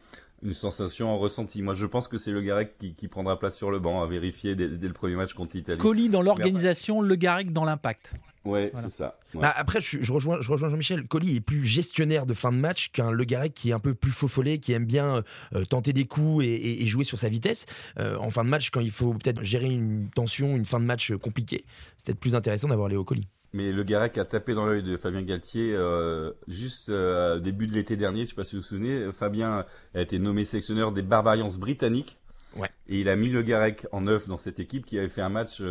une 0.44 0.52
sensation 0.52 1.18
ressentie. 1.18 1.62
Moi, 1.62 1.74
je 1.74 1.86
pense 1.86 2.06
que 2.06 2.18
c'est 2.18 2.30
le 2.30 2.42
Garec 2.42 2.76
qui, 2.78 2.94
qui, 2.94 3.08
prendra 3.08 3.38
place 3.38 3.56
sur 3.56 3.70
le 3.70 3.80
banc, 3.80 4.02
à 4.02 4.06
vérifier 4.06 4.54
dès, 4.54 4.68
dès 4.68 4.86
le 4.86 4.92
premier 4.92 5.16
match 5.16 5.32
contre 5.32 5.56
l'Italie. 5.56 5.80
Colis 5.80 6.10
dans 6.10 6.22
l'organisation, 6.22 7.00
le 7.00 7.14
Garec 7.16 7.52
dans 7.52 7.64
l'impact. 7.64 8.12
Ouais, 8.44 8.70
c'est 8.74 8.90
ça. 8.90 9.18
Bah, 9.32 9.52
après, 9.56 9.80
je, 9.80 10.12
rejoins, 10.12 10.40
je 10.42 10.52
rejoins 10.52 10.68
Jean-Michel. 10.68 11.06
Colli 11.08 11.36
est 11.36 11.40
plus 11.40 11.64
gestionnaire 11.64 12.26
de 12.26 12.34
fin 12.34 12.52
de 12.52 12.58
match 12.58 12.90
qu'un 12.90 13.10
Le 13.10 13.24
Garec 13.24 13.54
qui 13.54 13.70
est 13.70 13.72
un 13.72 13.78
peu 13.78 13.94
plus 13.94 14.10
faux 14.10 14.28
follet, 14.28 14.58
qui 14.58 14.72
aime 14.72 14.84
bien 14.84 15.24
euh, 15.54 15.64
tenter 15.64 15.94
des 15.94 16.04
coups 16.04 16.44
et, 16.44 16.86
jouer 16.86 17.04
sur 17.04 17.18
sa 17.18 17.30
vitesse. 17.30 17.64
Euh, 17.98 18.18
en 18.18 18.30
fin 18.30 18.44
de 18.44 18.50
match, 18.50 18.70
quand 18.70 18.80
il 18.80 18.90
faut 18.90 19.14
peut-être 19.14 19.42
gérer 19.42 19.70
une 19.70 20.10
tension, 20.14 20.56
une 20.56 20.66
fin 20.66 20.78
de 20.78 20.84
match 20.84 21.12
compliquée, 21.16 21.64
c'est 21.98 22.06
peut-être 22.06 22.20
plus 22.20 22.34
intéressant 22.34 22.68
d'avoir 22.68 22.88
Léo 22.88 23.02
Colli. 23.02 23.26
Mais 23.54 23.72
le 23.72 23.82
Garec 23.84 24.18
a 24.18 24.24
tapé 24.26 24.52
dans 24.52 24.66
l'œil 24.66 24.82
de 24.82 24.96
Fabien 24.96 25.22
Galtier 25.22 25.74
euh, 25.74 26.32
juste 26.48 26.90
au 26.90 27.38
début 27.38 27.66
de 27.66 27.72
l'été 27.72 27.96
dernier. 27.96 28.18
Je 28.18 28.22
ne 28.24 28.28
sais 28.28 28.34
pas 28.34 28.44
si 28.44 28.56
vous 28.56 28.62
vous 28.62 28.68
souvenez. 28.68 29.12
Fabien 29.12 29.64
a 29.94 30.00
été 30.00 30.18
nommé 30.18 30.44
sélectionneur 30.44 30.92
des 30.92 31.02
Barbarians 31.02 31.50
britanniques. 31.56 32.18
Ouais. 32.56 32.68
Et 32.88 33.00
il 33.00 33.08
a 33.08 33.16
mis 33.16 33.28
le 33.28 33.42
Garec 33.42 33.86
en 33.92 34.02
neuf 34.02 34.28
dans 34.28 34.38
cette 34.38 34.60
équipe 34.60 34.84
qui 34.84 34.98
avait 34.98 35.08
fait 35.08 35.22
un 35.22 35.28
match 35.28 35.62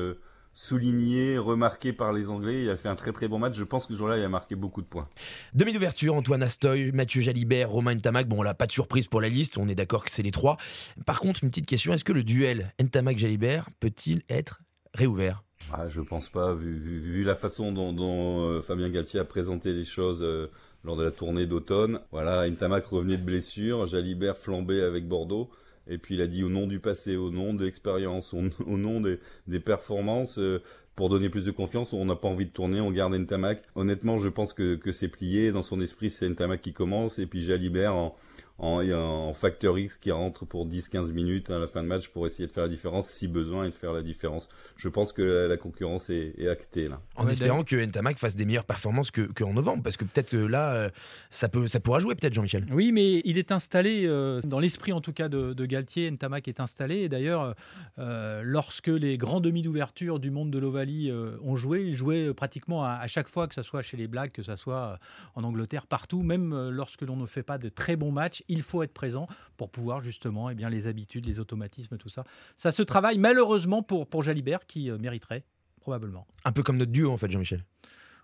souligné, 0.53 1.37
remarqué 1.37 1.93
par 1.93 2.13
les 2.13 2.29
Anglais. 2.29 2.63
Il 2.63 2.69
a 2.69 2.77
fait 2.77 2.89
un 2.89 2.95
très 2.95 3.11
très 3.11 3.27
bon 3.27 3.39
match. 3.39 3.55
Je 3.55 3.63
pense 3.63 3.87
que 3.87 3.93
ce 3.93 3.97
jour-là, 3.97 4.17
il 4.17 4.23
a 4.23 4.29
marqué 4.29 4.55
beaucoup 4.55 4.81
de 4.81 4.87
points. 4.87 5.07
Demi 5.53 5.73
d'ouverture, 5.73 6.13
Antoine 6.15 6.43
Astoy, 6.43 6.91
Mathieu 6.91 7.21
Jalibert, 7.21 7.69
Romain 7.69 7.95
Ntamak. 7.95 8.27
Bon, 8.27 8.41
là, 8.41 8.53
pas 8.53 8.67
de 8.67 8.71
surprise 8.71 9.07
pour 9.07 9.21
la 9.21 9.29
liste. 9.29 9.57
On 9.57 9.67
est 9.67 9.75
d'accord 9.75 10.05
que 10.05 10.11
c'est 10.11 10.23
les 10.23 10.31
trois. 10.31 10.57
Par 11.05 11.19
contre, 11.19 11.43
une 11.43 11.49
petite 11.49 11.65
question. 11.65 11.93
Est-ce 11.93 12.03
que 12.03 12.13
le 12.13 12.23
duel 12.23 12.73
Ntamak-Jalibert 12.79 13.69
peut-il 13.79 14.23
être 14.29 14.61
réouvert? 14.93 15.43
Ah, 15.71 15.87
Je 15.87 16.01
pense 16.01 16.29
pas, 16.29 16.53
vu, 16.53 17.23
la 17.23 17.35
façon 17.35 17.71
dont, 17.71 18.49
euh, 18.49 18.61
Fabien 18.61 18.89
Galtier 18.89 19.19
a 19.19 19.25
présenté 19.25 19.73
les 19.73 19.85
choses 19.85 20.21
euh, 20.21 20.47
lors 20.83 20.95
de 20.95 21.03
la 21.03 21.11
tournée 21.11 21.45
d'automne. 21.45 21.99
Voilà, 22.11 22.49
Ntamak 22.49 22.85
revenait 22.85 23.17
de 23.17 23.23
blessure, 23.23 23.85
Jalibert 23.87 24.37
flambait 24.37 24.81
avec 24.81 25.07
Bordeaux. 25.07 25.49
Et 25.87 25.97
puis 25.97 26.15
il 26.15 26.21
a 26.21 26.27
dit 26.27 26.43
au 26.43 26.49
nom 26.49 26.65
du 26.65 26.79
passé, 26.79 27.17
au 27.17 27.29
nom 27.29 27.53
de 27.53 27.65
l'expérience, 27.65 28.33
au, 28.33 28.41
nom 28.77 29.01
des, 29.01 29.59
performances, 29.59 30.37
euh, 30.39 30.61
pour 30.95 31.09
donner 31.09 31.29
plus 31.29 31.45
de 31.45 31.51
confiance, 31.51 31.91
on 31.93 32.05
n'a 32.05 32.15
pas 32.15 32.27
envie 32.27 32.45
de 32.45 32.51
tourner, 32.51 32.79
on 32.79 32.91
garde 32.91 33.13
Ntamak. 33.13 33.61
Honnêtement, 33.75 34.17
je 34.17 34.29
pense 34.29 34.53
que, 34.53 34.75
que 34.75 34.91
c'est 34.91 35.09
plié. 35.09 35.51
Dans 35.51 35.63
son 35.63 35.81
esprit, 35.81 36.09
c'est 36.09 36.29
Ntamak 36.29 36.61
qui 36.61 36.71
commence, 36.71 37.19
et 37.19 37.25
puis 37.25 37.41
Jalibert 37.41 37.95
en, 37.95 38.15
en, 38.63 39.29
en 39.29 39.33
facteur 39.33 39.77
X 39.77 39.97
qui 39.97 40.11
rentre 40.11 40.45
pour 40.45 40.67
10-15 40.67 41.11
minutes 41.11 41.49
à 41.49 41.59
la 41.59 41.67
fin 41.67 41.83
de 41.83 41.87
match 41.87 42.07
pour 42.07 42.25
essayer 42.25 42.47
de 42.47 42.53
faire 42.53 42.63
la 42.63 42.69
différence, 42.69 43.07
si 43.07 43.27
besoin, 43.27 43.65
et 43.65 43.69
de 43.69 43.75
faire 43.75 43.93
la 43.93 44.01
différence. 44.01 44.47
Je 44.77 44.89
pense 44.89 45.11
que 45.11 45.47
la, 45.47 45.57
concurrence 45.57 46.09
est, 46.09 46.33
est, 46.37 46.47
actée 46.47 46.87
là. 46.87 47.01
En 47.15 47.27
espérant 47.27 47.63
que 47.63 47.75
Ntamak 47.75 48.17
fasse 48.17 48.35
des 48.35 48.45
meilleures 48.45 48.63
performances 48.63 49.11
qu'en 49.11 49.27
que 49.27 49.43
novembre, 49.43 49.83
parce 49.83 49.97
que 49.97 50.05
peut-être 50.05 50.29
que 50.29 50.37
là, 50.37 50.73
euh, 50.73 50.89
ça, 51.29 51.49
peut, 51.49 51.67
ça 51.67 51.79
pourra 51.79 51.99
jouer 51.99 52.15
peut-être 52.15 52.33
Jean-Michel. 52.33 52.65
Oui, 52.71 52.91
mais 52.91 53.21
il 53.25 53.37
est 53.37 53.51
installé, 53.51 54.05
euh, 54.05 54.41
dans 54.41 54.59
l'esprit 54.59 54.93
en 54.93 55.01
tout 55.01 55.13
cas 55.13 55.27
de, 55.27 55.53
de, 55.53 55.65
Galtier, 55.65 56.09
Ntamak 56.09 56.47
est 56.47 56.59
installé, 56.59 56.97
et 56.97 57.09
d'ailleurs, 57.09 57.55
euh, 57.99 58.41
lorsque 58.43 58.87
les 58.87 59.17
grands 59.17 59.41
demi 59.41 59.61
d'ouverture 59.61 60.19
du 60.19 60.31
monde 60.31 60.51
de 60.51 60.59
l'Ovalie 60.59 61.11
ont 61.41 61.55
joué, 61.55 61.83
ils 61.83 61.95
jouaient 61.95 62.33
pratiquement 62.33 62.83
à, 62.85 62.91
à, 62.91 63.07
chaque 63.07 63.27
fois, 63.27 63.47
que 63.47 63.55
ce 63.55 63.63
soit 63.63 63.81
chez 63.81 63.97
les 63.97 64.07
Blacks, 64.07 64.31
que 64.31 64.43
ce 64.43 64.55
soit 64.55 64.99
en 65.35 65.43
Angleterre, 65.43 65.87
partout, 65.87 66.21
même 66.21 66.69
lorsque 66.69 67.01
l'on 67.01 67.17
ne 67.17 67.25
fait 67.25 67.43
pas 67.43 67.57
de 67.57 67.69
très 67.69 67.95
bons 67.95 68.11
matchs, 68.11 68.43
il 68.53 68.61
faut 68.63 68.83
être 68.83 68.93
présent 68.93 69.27
pour 69.57 69.69
pouvoir 69.69 70.01
justement 70.01 70.49
eh 70.49 70.55
bien, 70.55 70.69
les 70.69 70.87
habitudes, 70.87 71.25
les 71.25 71.39
automatismes, 71.39 71.97
tout 71.97 72.09
ça. 72.09 72.23
Ça 72.57 72.71
se 72.71 72.81
travaille 72.81 73.17
malheureusement 73.17 73.83
pour, 73.83 74.07
pour 74.07 74.23
Jalibert 74.23 74.65
qui 74.65 74.89
euh, 74.89 74.97
mériterait 74.97 75.43
probablement. 75.81 76.25
Un 76.45 76.51
peu 76.51 76.63
comme 76.63 76.77
notre 76.77 76.91
duo 76.91 77.11
en 77.11 77.17
fait, 77.17 77.29
Jean-Michel. 77.29 77.63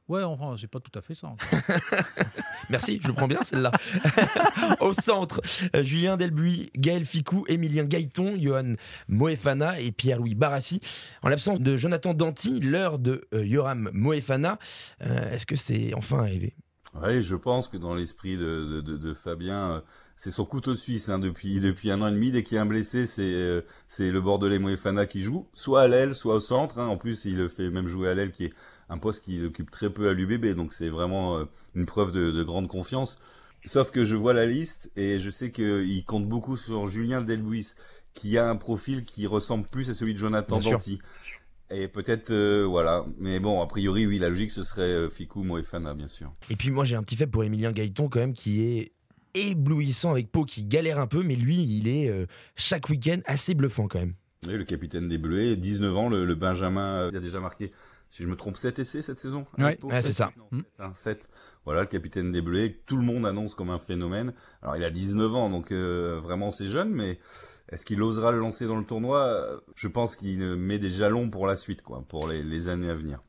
Ouais, 0.10 0.24
enfin, 0.24 0.56
c'est 0.60 0.68
pas 0.68 0.80
tout 0.80 0.98
à 0.98 1.02
fait 1.04 1.14
ça. 1.14 1.36
Merci, 2.72 3.00
je 3.04 3.12
prends 3.12 3.28
bien 3.28 3.44
celle-là. 3.44 3.72
Au 4.80 4.92
centre, 4.94 5.40
euh, 5.76 5.84
Julien 5.84 6.18
Delbuy, 6.18 6.72
Gaël 6.76 7.06
Ficou, 7.06 7.46
Émilien 7.48 7.84
Gaëton, 7.84 8.36
Johan 8.40 8.74
Moefana 9.08 9.80
et 9.80 9.92
Pierre-Louis 9.92 10.34
Barassi. 10.34 10.82
En 11.22 11.30
l'absence 11.30 11.62
de 11.62 11.78
Jonathan 11.78 12.16
Danti, 12.16 12.60
l'heure 12.60 12.98
de 12.98 13.28
euh, 13.36 13.46
Yoram 13.46 13.92
Moefana, 13.94 14.58
euh, 15.04 15.32
est-ce 15.32 15.46
que 15.46 15.56
c'est 15.56 15.94
enfin 15.94 16.18
arrivé? 16.18 16.56
Oui, 16.96 17.22
je 17.22 17.36
pense 17.36 17.68
que 17.68 17.78
dans 17.78 17.94
l'esprit 17.94 18.38
de, 18.38 18.82
de, 18.82 18.98
de, 18.98 19.14
Fabien, 19.14 19.72
euh, 19.72 19.82
c'est 20.20 20.32
son 20.32 20.44
couteau 20.44 20.76
suisse 20.76 21.08
hein, 21.08 21.18
depuis 21.18 21.62
depuis 21.62 21.92
un 21.92 22.02
an 22.02 22.10
et 22.10 22.12
demi. 22.12 22.30
Dès 22.30 22.44
qu'il 22.44 22.56
y 22.56 22.58
a 22.58 22.62
un 22.62 22.66
blessé, 22.66 23.08
c'est 23.08 23.22
euh, 23.22 23.62
c'est 23.88 24.12
le 24.12 24.20
Bordelais 24.20 24.60
Moefana 24.60 25.06
qui 25.06 25.22
joue, 25.22 25.48
soit 25.54 25.84
à 25.84 25.88
l'aile, 25.88 26.14
soit 26.14 26.36
au 26.36 26.40
centre. 26.42 26.78
Hein. 26.78 26.88
En 26.88 26.98
plus, 26.98 27.24
il 27.24 27.38
le 27.38 27.48
fait 27.48 27.70
même 27.70 27.88
jouer 27.88 28.10
à 28.10 28.16
l'aile, 28.16 28.32
qui 28.32 28.44
est 28.44 28.54
un 28.90 28.98
poste 28.98 29.24
qu'il 29.24 29.46
occupe 29.46 29.72
très 29.72 29.90
peu 29.90 30.10
à 30.10 30.14
l'UBB, 30.14 30.58
donc 30.58 30.74
c'est 30.74 30.90
vraiment 30.90 31.38
euh, 31.38 31.46
une 31.74 31.86
preuve 31.86 32.12
de, 32.12 32.32
de, 32.32 32.44
grande 32.44 32.68
confiance. 32.68 33.18
Sauf 33.64 33.92
que 33.92 34.04
je 34.04 34.18
vois 34.18 34.34
la 34.34 34.46
liste 34.46 34.92
et 34.98 35.22
je 35.22 35.30
sais 35.30 35.54
qu'il 35.54 36.04
compte 36.04 36.28
beaucoup 36.28 36.58
sur 36.58 36.86
Julien 36.86 37.22
Delbuis, 37.22 37.76
qui 38.14 38.38
a 38.38 38.50
un 38.50 38.58
profil 38.58 39.04
qui 39.04 39.26
ressemble 39.26 39.68
plus 39.68 39.90
à 39.90 39.94
celui 39.94 40.16
de 40.16 40.20
Jonathan 40.20 40.60
Danti. 40.60 41.00
Et 41.72 41.88
peut-être, 41.88 42.32
euh, 42.32 42.66
voilà. 42.66 43.06
Mais 43.20 43.40
bon, 43.40 43.62
a 43.62 43.68
priori, 43.68 44.06
oui, 44.06 44.20
la 44.20 44.28
logique, 44.28 44.52
ce 44.52 44.64
serait 44.64 44.82
euh, 44.82 45.08
Ficou, 45.08 45.44
Moefana, 45.44 45.94
bien 45.94 46.10
sûr. 46.10 46.34
Et 46.50 46.58
puis 46.58 46.72
moi, 46.72 46.84
j'ai 46.84 46.98
un 46.98 47.04
petit 47.04 47.16
fait 47.16 47.28
pour 47.28 47.46
Emilien 47.46 47.72
Gaëton, 47.72 48.10
quand 48.10 48.20
même, 48.20 48.34
qui 48.34 48.64
est 48.64 48.92
éblouissant 49.34 50.12
avec 50.12 50.32
Pau, 50.32 50.46
qui 50.46 50.64
galère 50.64 51.00
un 51.00 51.08
peu, 51.08 51.24
mais 51.24 51.36
lui, 51.36 51.62
il 51.62 51.88
est 51.88 52.10
euh, 52.10 52.26
chaque 52.56 52.90
week-end 52.90 53.20
assez 53.26 53.54
bluffant, 53.54 53.88
quand 53.88 54.00
même. 54.00 54.14
Oui, 54.48 54.54
le 54.54 54.64
capitaine 54.64 55.08
des 55.08 55.18
Bleus, 55.18 55.56
19 55.58 55.98
ans, 55.98 56.10
le, 56.10 56.26
le 56.26 56.36
Benjamin, 56.36 57.10
il 57.12 57.18
a 57.18 57.20
déjà 57.20 57.40
marqué 57.40 57.72
si 58.10 58.24
je 58.24 58.28
me 58.28 58.36
trompe, 58.36 58.58
7 58.58 58.80
essais 58.80 59.02
cette 59.02 59.20
saison 59.20 59.46
Oui, 59.58 59.78
ouais, 59.84 60.02
c'est 60.02 60.14
ça. 60.14 60.32
Non, 60.52 60.62
7, 60.94 61.20
hein, 61.22 61.28
Voilà, 61.66 61.82
le 61.82 61.88
capitaine 61.88 62.32
des 62.32 62.42
Bleus, 62.42 62.74
tout 62.86 62.98
le 62.98 63.04
monde 63.04 63.26
annonce 63.26 63.54
comme 63.54 63.70
un 63.70 63.78
phénomène. 63.78 64.34
Alors, 64.62 64.78
il 64.78 64.84
a 64.84 64.90
19 64.90 65.36
ans, 65.36 65.50
donc 65.50 65.72
euh, 65.72 66.20
vraiment 66.20 66.52
c'est 66.52 66.66
jeune, 66.66 66.90
mais 66.90 67.20
est-ce 67.72 67.86
qu'il 67.86 68.02
osera 68.02 68.32
le 68.32 68.40
lancer 68.40 68.66
dans 68.66 68.78
le 68.78 68.84
tournoi? 68.84 69.62
Je 69.76 69.88
pense 69.88 70.16
qu'il 70.16 70.40
met 70.40 70.80
des 70.80 70.90
jalons 70.90 71.30
pour 71.30 71.46
la 71.46 71.56
suite, 71.56 71.84
quoi, 71.84 72.04
pour 72.08 72.28
les, 72.28 72.42
les 72.42 72.68
années 72.68 72.90
à 72.90 72.96
venir. 72.96 73.22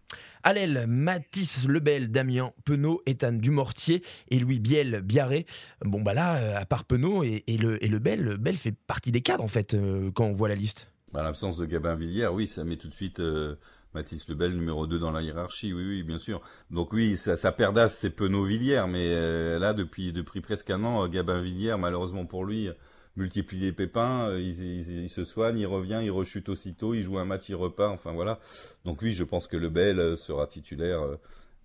L'aile, 0.44 0.86
Mathis 0.88 1.66
Lebel, 1.66 2.10
Damien 2.10 2.52
Penaud, 2.64 3.02
Ethan 3.06 3.32
Dumortier 3.32 4.02
et 4.30 4.38
Louis 4.38 4.58
Biel 4.58 5.00
Biarré. 5.02 5.46
Bon 5.84 6.00
bah 6.00 6.14
là, 6.14 6.36
euh, 6.36 6.56
à 6.56 6.64
part 6.64 6.84
Penaud 6.84 7.22
et, 7.22 7.44
le, 7.46 7.82
et 7.84 7.88
Lebel, 7.88 8.22
Lebel 8.22 8.56
fait 8.56 8.72
partie 8.72 9.12
des 9.12 9.20
cadres 9.20 9.44
en 9.44 9.48
fait 9.48 9.74
euh, 9.74 10.10
quand 10.12 10.24
on 10.24 10.34
voit 10.34 10.48
la 10.48 10.54
liste. 10.54 10.90
Bah, 11.12 11.22
l'absence 11.22 11.58
de 11.58 11.66
Gabin 11.66 11.94
Villière, 11.94 12.32
oui, 12.32 12.48
ça 12.48 12.64
met 12.64 12.76
tout 12.76 12.88
de 12.88 12.92
suite 12.92 13.20
euh, 13.20 13.56
Mathis 13.94 14.28
Lebel 14.28 14.56
numéro 14.56 14.86
2 14.86 14.98
dans 14.98 15.10
la 15.10 15.22
hiérarchie, 15.22 15.72
oui, 15.72 15.86
oui, 15.86 16.02
bien 16.02 16.18
sûr. 16.18 16.40
Donc 16.70 16.92
oui, 16.92 17.16
ça, 17.16 17.52
perdasse, 17.52 17.98
c'est 17.98 18.10
Penaud 18.10 18.44
Villière, 18.44 18.88
mais 18.88 19.58
là, 19.58 19.74
depuis, 19.74 20.12
depuis 20.12 20.40
presque 20.40 20.70
un 20.70 20.84
an, 20.84 21.08
Gabin 21.08 21.42
Villière, 21.42 21.78
malheureusement 21.78 22.26
pour 22.26 22.44
lui, 22.44 22.70
multiplie 23.16 23.60
les 23.60 23.72
pépins, 23.72 24.36
il, 24.36 25.02
il, 25.02 25.08
se 25.08 25.24
soigne, 25.24 25.58
il 25.58 25.66
revient, 25.66 26.00
il 26.02 26.10
rechute 26.10 26.48
aussitôt, 26.48 26.94
il 26.94 27.02
joue 27.02 27.18
un 27.18 27.24
match, 27.24 27.48
il 27.48 27.54
repart, 27.54 27.92
enfin 27.92 28.12
voilà. 28.12 28.38
Donc 28.84 29.02
oui, 29.02 29.12
je 29.12 29.24
pense 29.24 29.46
que 29.46 29.56
Lebel 29.56 30.16
sera 30.16 30.46
titulaire 30.46 31.02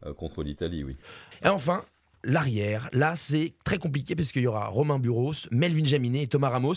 euh, 0.05 0.13
contre 0.13 0.43
l'Italie, 0.43 0.83
oui. 0.83 0.95
Et 1.43 1.47
enfin, 1.47 1.83
l'arrière, 2.23 2.89
là 2.91 3.15
c'est 3.15 3.53
très 3.63 3.77
compliqué 3.77 4.15
parce 4.15 4.31
qu'il 4.31 4.41
y 4.41 4.47
aura 4.47 4.67
Romain 4.67 4.99
Buros, 4.99 5.33
Melvin 5.51 5.85
Jaminet 5.85 6.23
et 6.23 6.27
Thomas 6.27 6.49
Ramos. 6.49 6.75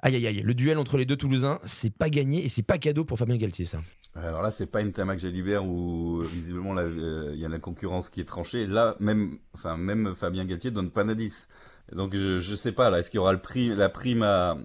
Aïe 0.00 0.16
aïe 0.16 0.26
aïe, 0.26 0.42
le 0.42 0.54
duel 0.54 0.78
entre 0.78 0.98
les 0.98 1.06
deux 1.06 1.16
Toulousains, 1.16 1.60
c'est 1.64 1.92
pas 1.92 2.10
gagné 2.10 2.44
et 2.44 2.48
c'est 2.48 2.62
pas 2.62 2.76
cadeau 2.78 3.04
pour 3.04 3.18
Fabien 3.18 3.38
Galtier 3.38 3.64
ça. 3.64 3.80
Alors 4.16 4.42
là, 4.42 4.50
c'est 4.50 4.66
pas 4.66 4.80
une 4.80 4.92
Tamac 4.92 5.18
Jalibert 5.18 5.64
où 5.66 6.20
visiblement 6.20 6.78
il 6.80 7.36
y 7.36 7.44
a 7.44 7.48
la 7.48 7.58
concurrence 7.58 8.10
qui 8.10 8.20
est 8.20 8.24
tranchée. 8.24 8.66
Là, 8.66 8.94
même, 9.00 9.38
enfin 9.54 9.76
même 9.76 10.14
Fabien 10.14 10.44
Galtier 10.44 10.70
donne 10.70 10.90
pas 10.90 11.02
d'indice. 11.04 11.48
Donc 11.92 12.14
je, 12.14 12.38
je 12.38 12.54
sais 12.54 12.72
pas 12.72 12.90
là, 12.90 13.00
est-ce 13.00 13.10
qu'il 13.10 13.18
y 13.18 13.20
aura 13.20 13.32
le 13.32 13.40
prix, 13.40 13.74
la 13.74 13.88
prime 13.88 14.22
à, 14.22 14.56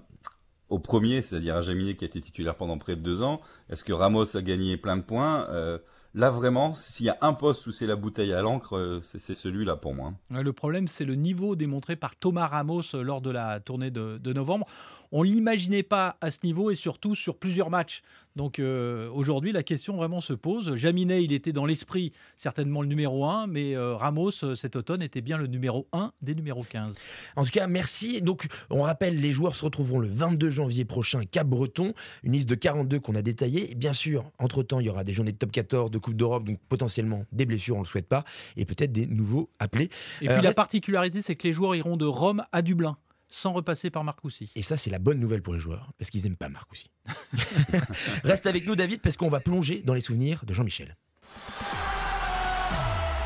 au 0.68 0.78
premier, 0.78 1.20
c'est-à-dire 1.20 1.56
à 1.56 1.62
Jaminet 1.62 1.96
qui 1.96 2.04
a 2.04 2.06
été 2.06 2.20
titulaire 2.20 2.54
pendant 2.54 2.78
près 2.78 2.94
de 2.94 3.02
deux 3.02 3.22
ans? 3.22 3.40
Est-ce 3.68 3.82
que 3.82 3.92
Ramos 3.92 4.36
a 4.36 4.42
gagné 4.42 4.76
plein 4.76 4.96
de 4.96 5.02
points? 5.02 5.48
Euh, 5.50 5.78
Là 6.12 6.28
vraiment, 6.28 6.74
s'il 6.74 7.06
y 7.06 7.08
a 7.08 7.16
un 7.20 7.34
poste 7.34 7.68
où 7.68 7.70
c'est 7.70 7.86
la 7.86 7.94
bouteille 7.94 8.32
à 8.32 8.42
l'encre, 8.42 8.76
euh, 8.76 9.00
c'est 9.00 9.32
celui-là 9.32 9.76
pour 9.76 9.94
moi. 9.94 10.12
Le 10.30 10.52
problème, 10.52 10.88
c'est 10.88 11.04
le 11.04 11.14
niveau 11.14 11.54
démontré 11.54 11.94
par 11.94 12.16
Thomas 12.16 12.48
Ramos 12.48 12.82
lors 12.94 13.20
de 13.20 13.30
la 13.30 13.60
tournée 13.60 13.92
de 13.92 14.32
novembre. 14.32 14.66
On 15.12 15.22
l'imaginait 15.22 15.82
pas 15.82 16.16
à 16.20 16.30
ce 16.30 16.38
niveau 16.44 16.70
et 16.70 16.74
surtout 16.74 17.14
sur 17.14 17.36
plusieurs 17.36 17.70
matchs. 17.70 18.02
Donc 18.36 18.58
euh, 18.58 19.10
aujourd'hui, 19.12 19.52
la 19.52 19.62
question 19.62 19.96
vraiment 19.96 20.20
se 20.20 20.32
pose. 20.32 20.76
Jaminet, 20.76 21.24
il 21.24 21.32
était 21.32 21.52
dans 21.52 21.66
l'esprit 21.66 22.12
certainement 22.36 22.80
le 22.80 22.88
numéro 22.88 23.24
1, 23.26 23.48
mais 23.48 23.74
euh, 23.74 23.96
Ramos, 23.96 24.54
cet 24.54 24.76
automne, 24.76 25.02
était 25.02 25.20
bien 25.20 25.36
le 25.36 25.46
numéro 25.46 25.88
1 25.92 26.12
des 26.22 26.34
numéros 26.34 26.62
15. 26.62 26.94
En 27.36 27.44
tout 27.44 27.50
cas, 27.50 27.66
merci. 27.66 28.22
Donc, 28.22 28.46
on 28.70 28.82
rappelle, 28.82 29.20
les 29.20 29.32
joueurs 29.32 29.56
se 29.56 29.64
retrouveront 29.64 29.98
le 29.98 30.08
22 30.08 30.48
janvier 30.50 30.84
prochain, 30.84 31.24
Cap-Breton, 31.24 31.92
une 32.22 32.32
liste 32.32 32.48
de 32.48 32.54
42 32.54 33.00
qu'on 33.00 33.14
a 33.14 33.22
détaillée. 33.22 33.72
Et 33.72 33.74
bien 33.74 33.92
sûr, 33.92 34.24
entre-temps, 34.38 34.80
il 34.80 34.86
y 34.86 34.90
aura 34.90 35.04
des 35.04 35.12
journées 35.12 35.32
de 35.32 35.38
top 35.38 35.50
14, 35.50 35.90
de 35.90 35.98
Coupe 35.98 36.14
d'Europe, 36.14 36.44
donc 36.44 36.58
potentiellement 36.68 37.24
des 37.32 37.46
blessures, 37.46 37.76
on 37.76 37.80
ne 37.80 37.84
le 37.84 37.88
souhaite 37.88 38.08
pas, 38.08 38.24
et 38.56 38.64
peut-être 38.64 38.92
des 38.92 39.06
nouveaux 39.06 39.50
appelés. 39.58 39.90
Et 40.22 40.30
euh, 40.30 40.34
puis 40.34 40.42
la 40.42 40.54
particularité, 40.54 41.20
c'est 41.20 41.34
que 41.34 41.48
les 41.48 41.52
joueurs 41.52 41.74
iront 41.74 41.96
de 41.96 42.06
Rome 42.06 42.44
à 42.52 42.62
Dublin 42.62 42.96
sans 43.30 43.52
repasser 43.52 43.90
par 43.90 44.04
Marcoussis. 44.04 44.50
Et 44.54 44.62
ça, 44.62 44.76
c'est 44.76 44.90
la 44.90 44.98
bonne 44.98 45.18
nouvelle 45.18 45.42
pour 45.42 45.54
les 45.54 45.60
joueurs, 45.60 45.92
parce 45.98 46.10
qu'ils 46.10 46.22
n'aiment 46.22 46.36
pas 46.36 46.48
Marcoussis. 46.48 46.90
Reste 48.24 48.46
avec 48.46 48.66
nous, 48.66 48.76
David, 48.76 49.00
parce 49.00 49.16
qu'on 49.16 49.30
va 49.30 49.40
plonger 49.40 49.82
dans 49.84 49.94
les 49.94 50.00
souvenirs 50.00 50.44
de 50.44 50.52
Jean-Michel. 50.52 50.96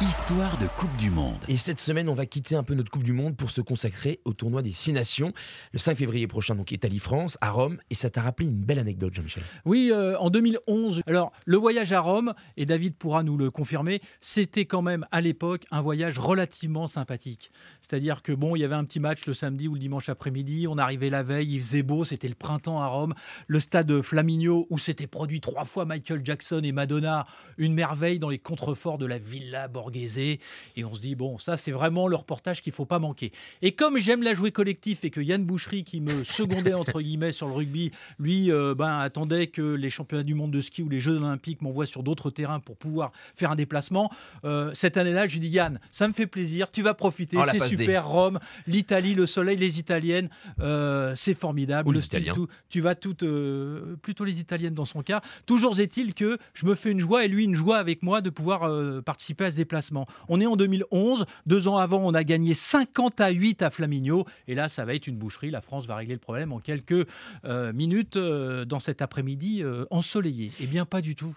Histoire 0.06 0.58
de 0.58 0.66
Coupe 0.66 0.94
du 0.98 1.08
Monde. 1.08 1.42
Et 1.48 1.56
cette 1.56 1.80
semaine, 1.80 2.10
on 2.10 2.14
va 2.14 2.26
quitter 2.26 2.56
un 2.56 2.62
peu 2.62 2.74
notre 2.74 2.90
Coupe 2.90 3.04
du 3.04 3.14
Monde 3.14 3.38
pour 3.38 3.50
se 3.50 3.62
consacrer 3.62 4.20
au 4.26 4.34
tournoi 4.34 4.60
des 4.60 4.74
Six 4.74 4.92
Nations. 4.92 5.32
Le 5.72 5.78
5 5.78 5.96
février 5.96 6.26
prochain, 6.26 6.54
donc 6.54 6.72
Italie-France, 6.72 7.38
à 7.40 7.50
Rome. 7.50 7.78
Et 7.88 7.94
ça 7.94 8.10
t'a 8.10 8.20
rappelé 8.20 8.50
une 8.50 8.60
belle 8.60 8.78
anecdote, 8.78 9.14
Jean-Michel. 9.14 9.42
Oui, 9.64 9.90
euh, 9.90 10.18
en 10.18 10.28
2011. 10.28 11.00
Alors, 11.06 11.32
le 11.46 11.56
voyage 11.56 11.90
à 11.92 12.00
Rome, 12.00 12.34
et 12.58 12.66
David 12.66 12.96
pourra 12.96 13.22
nous 13.22 13.38
le 13.38 13.50
confirmer, 13.50 14.02
c'était 14.20 14.66
quand 14.66 14.82
même 14.82 15.06
à 15.10 15.22
l'époque 15.22 15.64
un 15.70 15.80
voyage 15.80 16.18
relativement 16.18 16.86
sympathique. 16.86 17.50
C'est-à-dire 17.80 18.22
que 18.22 18.32
bon, 18.32 18.56
il 18.56 18.60
y 18.60 18.64
avait 18.64 18.74
un 18.74 18.84
petit 18.84 19.00
match 19.00 19.24
le 19.24 19.32
samedi 19.32 19.68
ou 19.68 19.74
le 19.74 19.80
dimanche 19.80 20.10
après-midi. 20.10 20.66
On 20.68 20.76
arrivait 20.76 21.08
la 21.08 21.22
veille, 21.22 21.54
il 21.54 21.62
faisait 21.62 21.82
beau, 21.82 22.04
c'était 22.04 22.28
le 22.28 22.34
printemps 22.34 22.82
à 22.82 22.88
Rome. 22.88 23.14
Le 23.46 23.58
stade 23.58 24.02
Flaminio, 24.02 24.66
où 24.68 24.76
s'était 24.76 25.06
produit 25.06 25.40
trois 25.40 25.64
fois 25.64 25.86
Michael 25.86 26.20
Jackson 26.22 26.60
et 26.62 26.72
Madonna, 26.72 27.26
une 27.56 27.72
merveille 27.72 28.18
dans 28.18 28.28
les 28.28 28.38
contreforts 28.38 28.98
de 28.98 29.06
la 29.06 29.16
Villa 29.16 29.66
Borghese. 29.66 29.93
Et 29.94 30.84
on 30.84 30.94
se 30.94 31.00
dit, 31.00 31.14
bon, 31.14 31.38
ça, 31.38 31.56
c'est 31.56 31.72
vraiment 31.72 32.08
le 32.08 32.16
reportage 32.16 32.62
qu'il 32.62 32.72
ne 32.72 32.76
faut 32.76 32.84
pas 32.84 32.98
manquer. 32.98 33.32
Et 33.62 33.72
comme 33.72 33.98
j'aime 33.98 34.22
la 34.22 34.34
jouer 34.34 34.52
collectif 34.52 35.04
et 35.04 35.10
que 35.10 35.20
Yann 35.20 35.44
Boucherie, 35.44 35.84
qui 35.84 36.00
me 36.00 36.24
secondait, 36.24 36.74
entre 36.74 37.00
guillemets, 37.00 37.32
sur 37.32 37.46
le 37.46 37.54
rugby, 37.54 37.92
lui, 38.18 38.50
euh, 38.50 38.74
ben, 38.74 38.98
attendait 38.98 39.46
que 39.46 39.62
les 39.62 39.90
championnats 39.90 40.24
du 40.24 40.34
monde 40.34 40.50
de 40.50 40.60
ski 40.60 40.82
ou 40.82 40.88
les 40.88 41.00
Jeux 41.00 41.16
olympiques 41.16 41.62
m'envoient 41.62 41.86
sur 41.86 42.02
d'autres 42.02 42.30
terrains 42.30 42.60
pour 42.60 42.76
pouvoir 42.76 43.12
faire 43.36 43.50
un 43.50 43.56
déplacement, 43.56 44.10
euh, 44.44 44.70
cette 44.74 44.96
année-là, 44.96 45.26
je 45.26 45.34
lui 45.34 45.40
dis, 45.40 45.48
Yann, 45.48 45.80
ça 45.90 46.08
me 46.08 46.12
fait 46.12 46.26
plaisir, 46.26 46.70
tu 46.70 46.82
vas 46.82 46.94
profiter, 46.94 47.36
oh, 47.38 47.44
c'est 47.50 47.60
super. 47.60 48.06
Rome, 48.08 48.38
l'Italie, 48.66 49.14
le 49.14 49.26
soleil, 49.26 49.56
les 49.56 49.78
Italiennes, 49.78 50.28
euh, 50.60 51.14
c'est 51.16 51.34
formidable. 51.34 51.88
Ou 51.88 51.92
le 51.92 52.00
style, 52.00 52.30
tout, 52.32 52.48
tu 52.68 52.80
vas 52.80 52.94
toutes, 52.94 53.22
euh, 53.22 53.96
plutôt 54.02 54.24
les 54.24 54.40
Italiennes 54.40 54.74
dans 54.74 54.84
son 54.84 55.02
cas. 55.02 55.22
Toujours 55.46 55.78
est-il 55.80 56.14
que 56.14 56.38
je 56.54 56.66
me 56.66 56.74
fais 56.74 56.90
une 56.90 57.00
joie 57.00 57.24
et 57.24 57.28
lui 57.28 57.44
une 57.44 57.54
joie 57.54 57.78
avec 57.78 58.02
moi 58.02 58.20
de 58.20 58.30
pouvoir 58.30 58.70
participer 59.02 59.46
à 59.46 59.50
ce 59.50 59.56
déplacement. 59.56 59.83
On 60.28 60.40
est 60.40 60.46
en 60.46 60.56
2011. 60.56 61.26
Deux 61.46 61.68
ans 61.68 61.76
avant, 61.76 61.98
on 61.98 62.14
a 62.14 62.24
gagné 62.24 62.54
50 62.54 63.20
à 63.20 63.30
8 63.30 63.62
à 63.62 63.70
Flaminio. 63.70 64.26
Et 64.48 64.54
là, 64.54 64.68
ça 64.68 64.84
va 64.84 64.94
être 64.94 65.06
une 65.06 65.16
boucherie. 65.16 65.50
La 65.50 65.60
France 65.60 65.86
va 65.86 65.96
régler 65.96 66.14
le 66.14 66.20
problème 66.20 66.52
en 66.52 66.58
quelques 66.58 67.06
euh, 67.44 67.72
minutes 67.72 68.16
euh, 68.16 68.64
dans 68.64 68.80
cet 68.80 69.02
après-midi 69.02 69.62
euh, 69.62 69.84
ensoleillé. 69.90 70.52
Eh 70.60 70.66
bien, 70.66 70.84
pas 70.84 71.00
du 71.00 71.16
tout. 71.16 71.34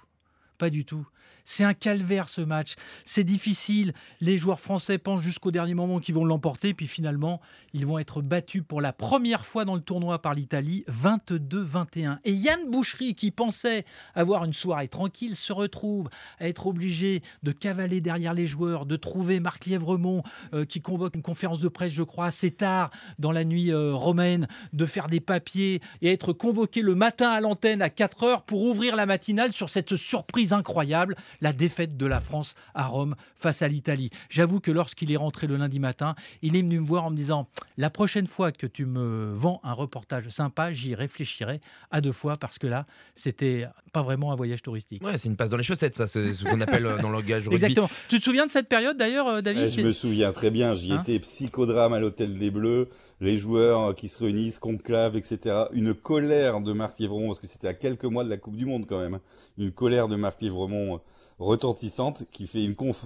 Pas 0.58 0.70
du 0.70 0.86
tout. 0.86 1.08
C'est 1.50 1.64
un 1.64 1.74
calvaire 1.74 2.28
ce 2.28 2.42
match. 2.42 2.76
C'est 3.06 3.24
difficile. 3.24 3.94
Les 4.20 4.38
joueurs 4.38 4.60
français 4.60 4.98
pensent 4.98 5.22
jusqu'au 5.22 5.50
dernier 5.50 5.76
moment 5.76 6.00
qu'ils 6.00 6.14
vont 6.14 6.26
l'emporter. 6.26 6.74
Puis 6.74 6.88
finalement, 6.88 7.40
ils 7.74 7.86
vont 7.86 8.00
être 8.00 8.22
battus 8.22 8.64
pour 8.68 8.82
la 8.82 8.92
première 8.92 9.46
fois 9.46 9.64
dans 9.64 9.76
le 9.76 9.82
tournoi 9.82 10.22
par 10.22 10.34
l'Italie, 10.34 10.84
22-21. 10.92 12.18
Et 12.26 12.34
Yann 12.34 12.70
Boucherie, 12.70 13.16
qui 13.16 13.32
pensait 13.32 13.86
avoir 14.14 14.44
une 14.44 14.52
soirée 14.52 14.90
tranquille, 14.90 15.38
se 15.38 15.54
retrouve 15.54 16.10
à 16.40 16.50
être 16.50 16.68
obligé 16.68 17.24
de 17.44 17.54
cavaler 17.54 18.02
derrière 18.02 18.34
les 18.34 18.46
joueurs, 18.46 18.86
de 18.86 18.98
trouver 18.98 19.40
Marc 19.40 19.66
Lièvremont, 19.66 20.24
euh, 20.54 20.66
qui 20.66 20.82
convoque 20.82 21.16
une 21.16 21.22
conférence 21.22 21.60
de 21.60 21.70
presse, 21.70 21.94
je 21.94 22.04
crois, 22.04 22.26
assez 22.26 22.52
tard 22.52 22.92
dans 23.20 23.32
la 23.32 23.46
nuit 23.46 23.72
euh, 23.72 23.94
romaine, 23.94 24.50
de 24.74 24.86
faire 24.86 25.08
des 25.08 25.22
papiers 25.22 25.82
et 26.02 26.12
être 26.12 26.34
convoqué 26.34 26.82
le 26.82 26.94
matin 26.94 27.30
à 27.30 27.40
l'antenne 27.40 27.82
à 27.82 27.90
4 27.90 28.24
heures 28.24 28.44
pour 28.44 28.64
ouvrir 28.64 28.98
la 28.98 29.06
matinale 29.06 29.54
sur 29.54 29.70
cette 29.70 29.96
surprise 29.96 30.47
incroyable 30.54 31.16
la 31.42 31.54
défaite 31.54 31.98
de 31.98 32.06
la 32.06 32.22
France 32.22 32.56
à 32.74 32.88
Rome 32.88 33.16
face 33.38 33.62
à 33.62 33.68
l'Italie. 33.68 34.10
J'avoue 34.30 34.60
que 34.60 34.72
lorsqu'il 34.72 35.12
est 35.12 35.18
rentré 35.18 35.48
le 35.48 35.58
lundi 35.58 35.80
matin, 35.80 36.16
il 36.42 36.56
est 36.56 36.62
venu 36.62 36.80
me 36.80 36.86
voir 36.86 37.06
en 37.06 37.12
me 37.12 37.16
disant 37.16 37.48
La 37.78 37.90
prochaine 37.90 38.28
fois 38.28 38.52
que 38.52 38.68
tu 38.68 38.86
me 38.86 39.34
vends 39.34 39.60
un 39.64 39.74
reportage 39.74 40.30
sympa, 40.30 40.74
j'y 40.74 40.96
réfléchirai 40.96 41.60
à 41.92 42.02
deux 42.02 42.12
fois 42.12 42.36
parce 42.36 42.60
que 42.60 42.68
là, 42.68 42.86
c'était 43.16 43.68
pas 43.94 44.02
vraiment 44.04 44.32
un 44.32 44.36
voyage 44.36 44.62
touristique. 44.62 45.04
Ouais, 45.04 45.18
c'est 45.18 45.28
une 45.30 45.36
passe 45.36 45.50
dans 45.50 45.58
les 45.58 45.64
chaussettes, 45.64 45.96
ça, 45.96 46.08
c'est 46.08 46.34
ce 46.34 46.44
qu'on 46.44 46.62
appelle 46.62 46.86
euh, 46.86 46.98
dans 46.98 47.10
le 47.10 47.16
langage 47.16 47.44
rugby. 47.48 47.56
Exactement. 47.56 47.90
Tu 48.10 48.20
te 48.20 48.24
souviens 48.24 48.46
de 48.46 48.52
cette 48.52 48.68
période 48.70 48.98
d'ailleurs, 48.98 49.28
euh, 49.28 49.42
David 49.42 49.64
Eh, 49.64 49.70
je 49.70 49.82
me 49.82 49.92
souviens 49.92 50.32
très 50.32 50.52
bien, 50.52 50.76
j'y 50.76 50.92
Hein 50.94 51.02
étais 51.02 51.20
psychodrame 51.20 51.94
à 51.94 52.00
l'hôtel 52.00 52.38
des 52.38 52.52
Bleus, 52.52 52.90
les 53.22 53.38
joueurs 53.38 53.96
qui 53.96 54.08
se 54.10 54.20
réunissent, 54.20 54.60
conclave, 54.60 55.16
etc. 55.18 55.64
Une 55.74 55.94
colère 55.94 56.62
de 56.62 56.74
Marc 56.74 57.00
Livremont, 57.00 57.28
parce 57.28 57.40
que 57.40 57.48
c'était 57.48 57.68
à 57.68 57.74
quelques 57.74 58.06
mois 58.06 58.24
de 58.24 58.30
la 58.30 58.38
Coupe 58.38 58.56
du 58.56 58.66
Monde 58.66 58.86
quand 58.88 59.00
même. 59.00 59.16
hein. 59.16 59.22
Une 59.58 59.72
colère 59.72 60.08
de 60.08 60.16
Marc 60.16 60.37
Livremont 60.42 60.96
euh, 60.96 61.00
retentissante, 61.40 62.24
qui 62.32 62.48
fait 62.48 62.64
une 62.64 62.76
conf 62.76 63.06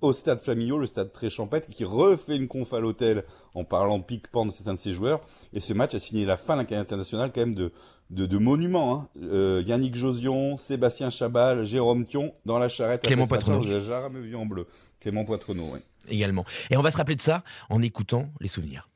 au 0.00 0.12
stade 0.12 0.40
Flaminio, 0.40 0.78
le 0.78 0.86
stade 0.86 1.12
très 1.12 1.30
champêtre, 1.30 1.68
qui 1.68 1.84
refait 1.84 2.36
une 2.36 2.48
conf 2.48 2.72
à 2.72 2.80
l'hôtel 2.80 3.24
en 3.54 3.62
parlant 3.64 4.00
pique-pan 4.00 4.46
de 4.46 4.50
certains 4.50 4.74
de 4.74 4.78
ses 4.78 4.92
joueurs. 4.92 5.20
Et 5.52 5.60
ce 5.60 5.72
match 5.72 5.94
a 5.94 6.00
signé 6.00 6.24
la 6.24 6.36
fin 6.36 6.54
de 6.54 6.58
la 6.60 6.64
carrière 6.64 6.82
internationale 6.82 7.30
quand 7.32 7.40
même 7.40 7.54
de, 7.54 7.72
de, 8.10 8.26
de 8.26 8.38
monuments. 8.38 8.94
Hein. 8.96 9.08
Euh, 9.22 9.62
Yannick 9.64 9.94
Josion, 9.94 10.56
Sébastien 10.56 11.10
Chabal, 11.10 11.64
Jérôme 11.66 12.04
Thion, 12.04 12.34
dans 12.46 12.58
la 12.58 12.68
charrette. 12.68 13.02
Clément 13.02 13.26
Poitrenaud. 13.28 13.62
J'ai 13.62 13.80
jamais 13.80 14.20
vu 14.20 14.34
en 14.34 14.44
bleu. 14.44 14.66
Clément 14.98 15.24
Poitrenaud, 15.24 15.70
oui. 15.72 15.78
également. 16.08 16.44
Et 16.70 16.76
on 16.76 16.82
va 16.82 16.90
se 16.90 16.96
rappeler 16.96 17.16
de 17.16 17.20
ça 17.22 17.44
en 17.70 17.80
écoutant 17.80 18.28
les 18.40 18.48
souvenirs. 18.48 18.88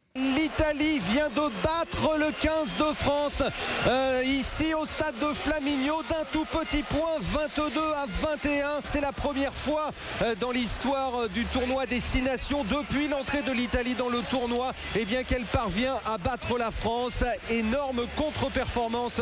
L'Italie 0.58 0.98
vient 1.00 1.28
de 1.28 1.52
battre 1.62 2.16
le 2.18 2.32
15 2.40 2.76
de 2.78 2.94
France 2.94 3.42
euh, 3.86 4.22
ici 4.24 4.72
au 4.72 4.86
stade 4.86 5.14
de 5.20 5.34
Flaminio 5.34 6.02
d'un 6.08 6.24
tout 6.32 6.46
petit 6.46 6.82
point 6.82 7.18
22 7.20 7.80
à 7.94 8.06
21. 8.06 8.80
C'est 8.84 9.02
la 9.02 9.12
première 9.12 9.54
fois 9.54 9.90
euh, 10.22 10.34
dans 10.40 10.52
l'histoire 10.52 11.14
euh, 11.16 11.28
du 11.28 11.44
tournoi 11.44 11.84
des 11.84 12.00
six 12.00 12.22
nations 12.22 12.64
depuis 12.64 13.06
l'entrée 13.08 13.42
de 13.42 13.52
l'Italie 13.52 13.94
dans 13.94 14.08
le 14.08 14.20
tournoi 14.30 14.72
et 14.98 15.04
bien 15.04 15.24
qu'elle 15.24 15.44
parvient 15.44 15.96
à 16.06 16.16
battre 16.16 16.56
la 16.56 16.70
France. 16.70 17.22
Énorme 17.50 18.02
contre-performance 18.16 19.20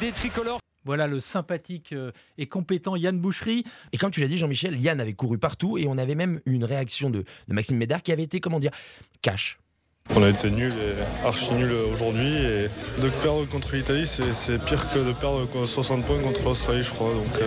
des 0.00 0.10
tricolores. 0.10 0.58
Voilà 0.84 1.06
le 1.06 1.20
sympathique 1.20 1.94
et 2.38 2.46
compétent 2.46 2.96
Yann 2.96 3.16
Boucherie. 3.16 3.64
Et 3.92 3.98
comme 3.98 4.10
tu 4.10 4.20
l'as 4.20 4.26
dit, 4.26 4.38
Jean-Michel, 4.38 4.80
Yann 4.80 5.00
avait 5.00 5.12
couru 5.12 5.38
partout 5.38 5.78
et 5.78 5.86
on 5.86 5.96
avait 5.96 6.16
même 6.16 6.40
eu 6.44 6.54
une 6.54 6.64
réaction 6.64 7.08
de, 7.08 7.20
de 7.20 7.54
Maxime 7.54 7.76
Médard 7.76 8.02
qui 8.02 8.10
avait 8.10 8.24
été, 8.24 8.40
comment 8.40 8.58
dire, 8.58 8.72
cash. 9.20 9.61
On 10.14 10.22
a 10.22 10.28
été 10.28 10.50
nul 10.50 10.72
et 10.72 11.26
archi 11.26 11.54
nul 11.54 11.72
aujourd'hui 11.72 12.36
et 12.36 12.68
de 13.00 13.08
perdre 13.22 13.46
contre 13.46 13.74
l'Italie 13.74 14.06
c'est 14.06 14.62
pire 14.64 14.92
que 14.92 14.98
de 14.98 15.12
perdre 15.12 15.46
quoi, 15.46 15.66
60 15.66 16.04
points 16.04 16.18
contre 16.20 16.42
l'Australie 16.44 16.82
je 16.82 16.90
crois 16.90 17.08
donc 17.14 17.40
euh, 17.40 17.46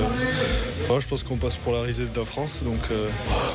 voilà, 0.87 0.99
je 0.99 1.07
pense 1.07 1.23
qu'on 1.23 1.37
passe 1.37 1.57
pour 1.57 1.73
la 1.73 1.81
risée 1.81 2.05
de 2.05 2.19
la 2.19 2.25
France 2.25 2.63
donc 2.63 2.79
euh, 2.91 3.07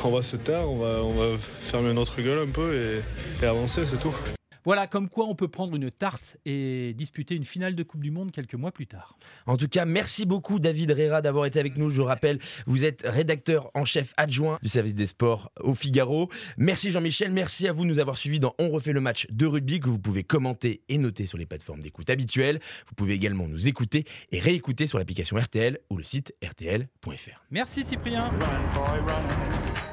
on 0.05 0.11
va 0.11 0.23
se 0.23 0.37
taire, 0.37 0.69
on 0.69 0.77
va, 0.77 1.03
on 1.03 1.11
va 1.11 1.37
fermer 1.37 1.93
notre 1.93 2.21
gueule 2.21 2.47
un 2.47 2.51
peu 2.51 2.73
et, 2.73 3.43
et 3.43 3.47
avancer 3.47 3.85
c'est 3.85 3.99
tout. 3.99 4.15
Voilà 4.63 4.87
comme 4.87 5.09
quoi 5.09 5.25
on 5.27 5.35
peut 5.35 5.47
prendre 5.47 5.75
une 5.75 5.89
tarte 5.89 6.37
et 6.45 6.93
disputer 6.93 7.35
une 7.35 7.45
finale 7.45 7.75
de 7.75 7.83
Coupe 7.83 8.01
du 8.01 8.11
Monde 8.11 8.31
quelques 8.31 8.55
mois 8.55 8.71
plus 8.71 8.87
tard. 8.87 9.17
En 9.45 9.57
tout 9.57 9.67
cas, 9.67 9.85
merci 9.85 10.25
beaucoup 10.25 10.59
David 10.59 10.91
Rera 10.91 11.21
d'avoir 11.21 11.45
été 11.45 11.59
avec 11.59 11.77
nous. 11.77 11.89
Je 11.89 12.01
rappelle, 12.01 12.39
vous 12.67 12.83
êtes 12.83 13.03
rédacteur 13.05 13.71
en 13.73 13.85
chef 13.85 14.13
adjoint 14.17 14.59
du 14.61 14.69
service 14.69 14.95
des 14.95 15.07
sports 15.07 15.51
au 15.59 15.73
Figaro. 15.73 16.29
Merci 16.57 16.91
Jean-Michel, 16.91 17.31
merci 17.31 17.67
à 17.67 17.73
vous 17.73 17.83
de 17.83 17.89
nous 17.89 17.99
avoir 17.99 18.17
suivis 18.17 18.39
dans 18.39 18.53
On 18.59 18.69
refait 18.69 18.93
le 18.93 19.01
match 19.01 19.27
de 19.31 19.45
rugby 19.45 19.79
que 19.79 19.89
vous 19.89 19.99
pouvez 19.99 20.23
commenter 20.23 20.81
et 20.89 20.97
noter 20.97 21.25
sur 21.25 21.37
les 21.37 21.45
plateformes 21.45 21.81
d'écoute 21.81 22.09
habituelles. 22.09 22.59
Vous 22.87 22.95
pouvez 22.95 23.13
également 23.13 23.47
nous 23.47 23.67
écouter 23.67 24.05
et 24.31 24.39
réécouter 24.39 24.87
sur 24.87 24.97
l'application 24.97 25.37
RTL 25.37 25.79
ou 25.89 25.97
le 25.97 26.03
site 26.03 26.35
rtl.fr. 26.43 27.45
Merci 27.49 27.83
Cyprien. 27.83 28.29
Run, 28.29 28.37
boy, 28.75 28.99
run. 28.99 29.90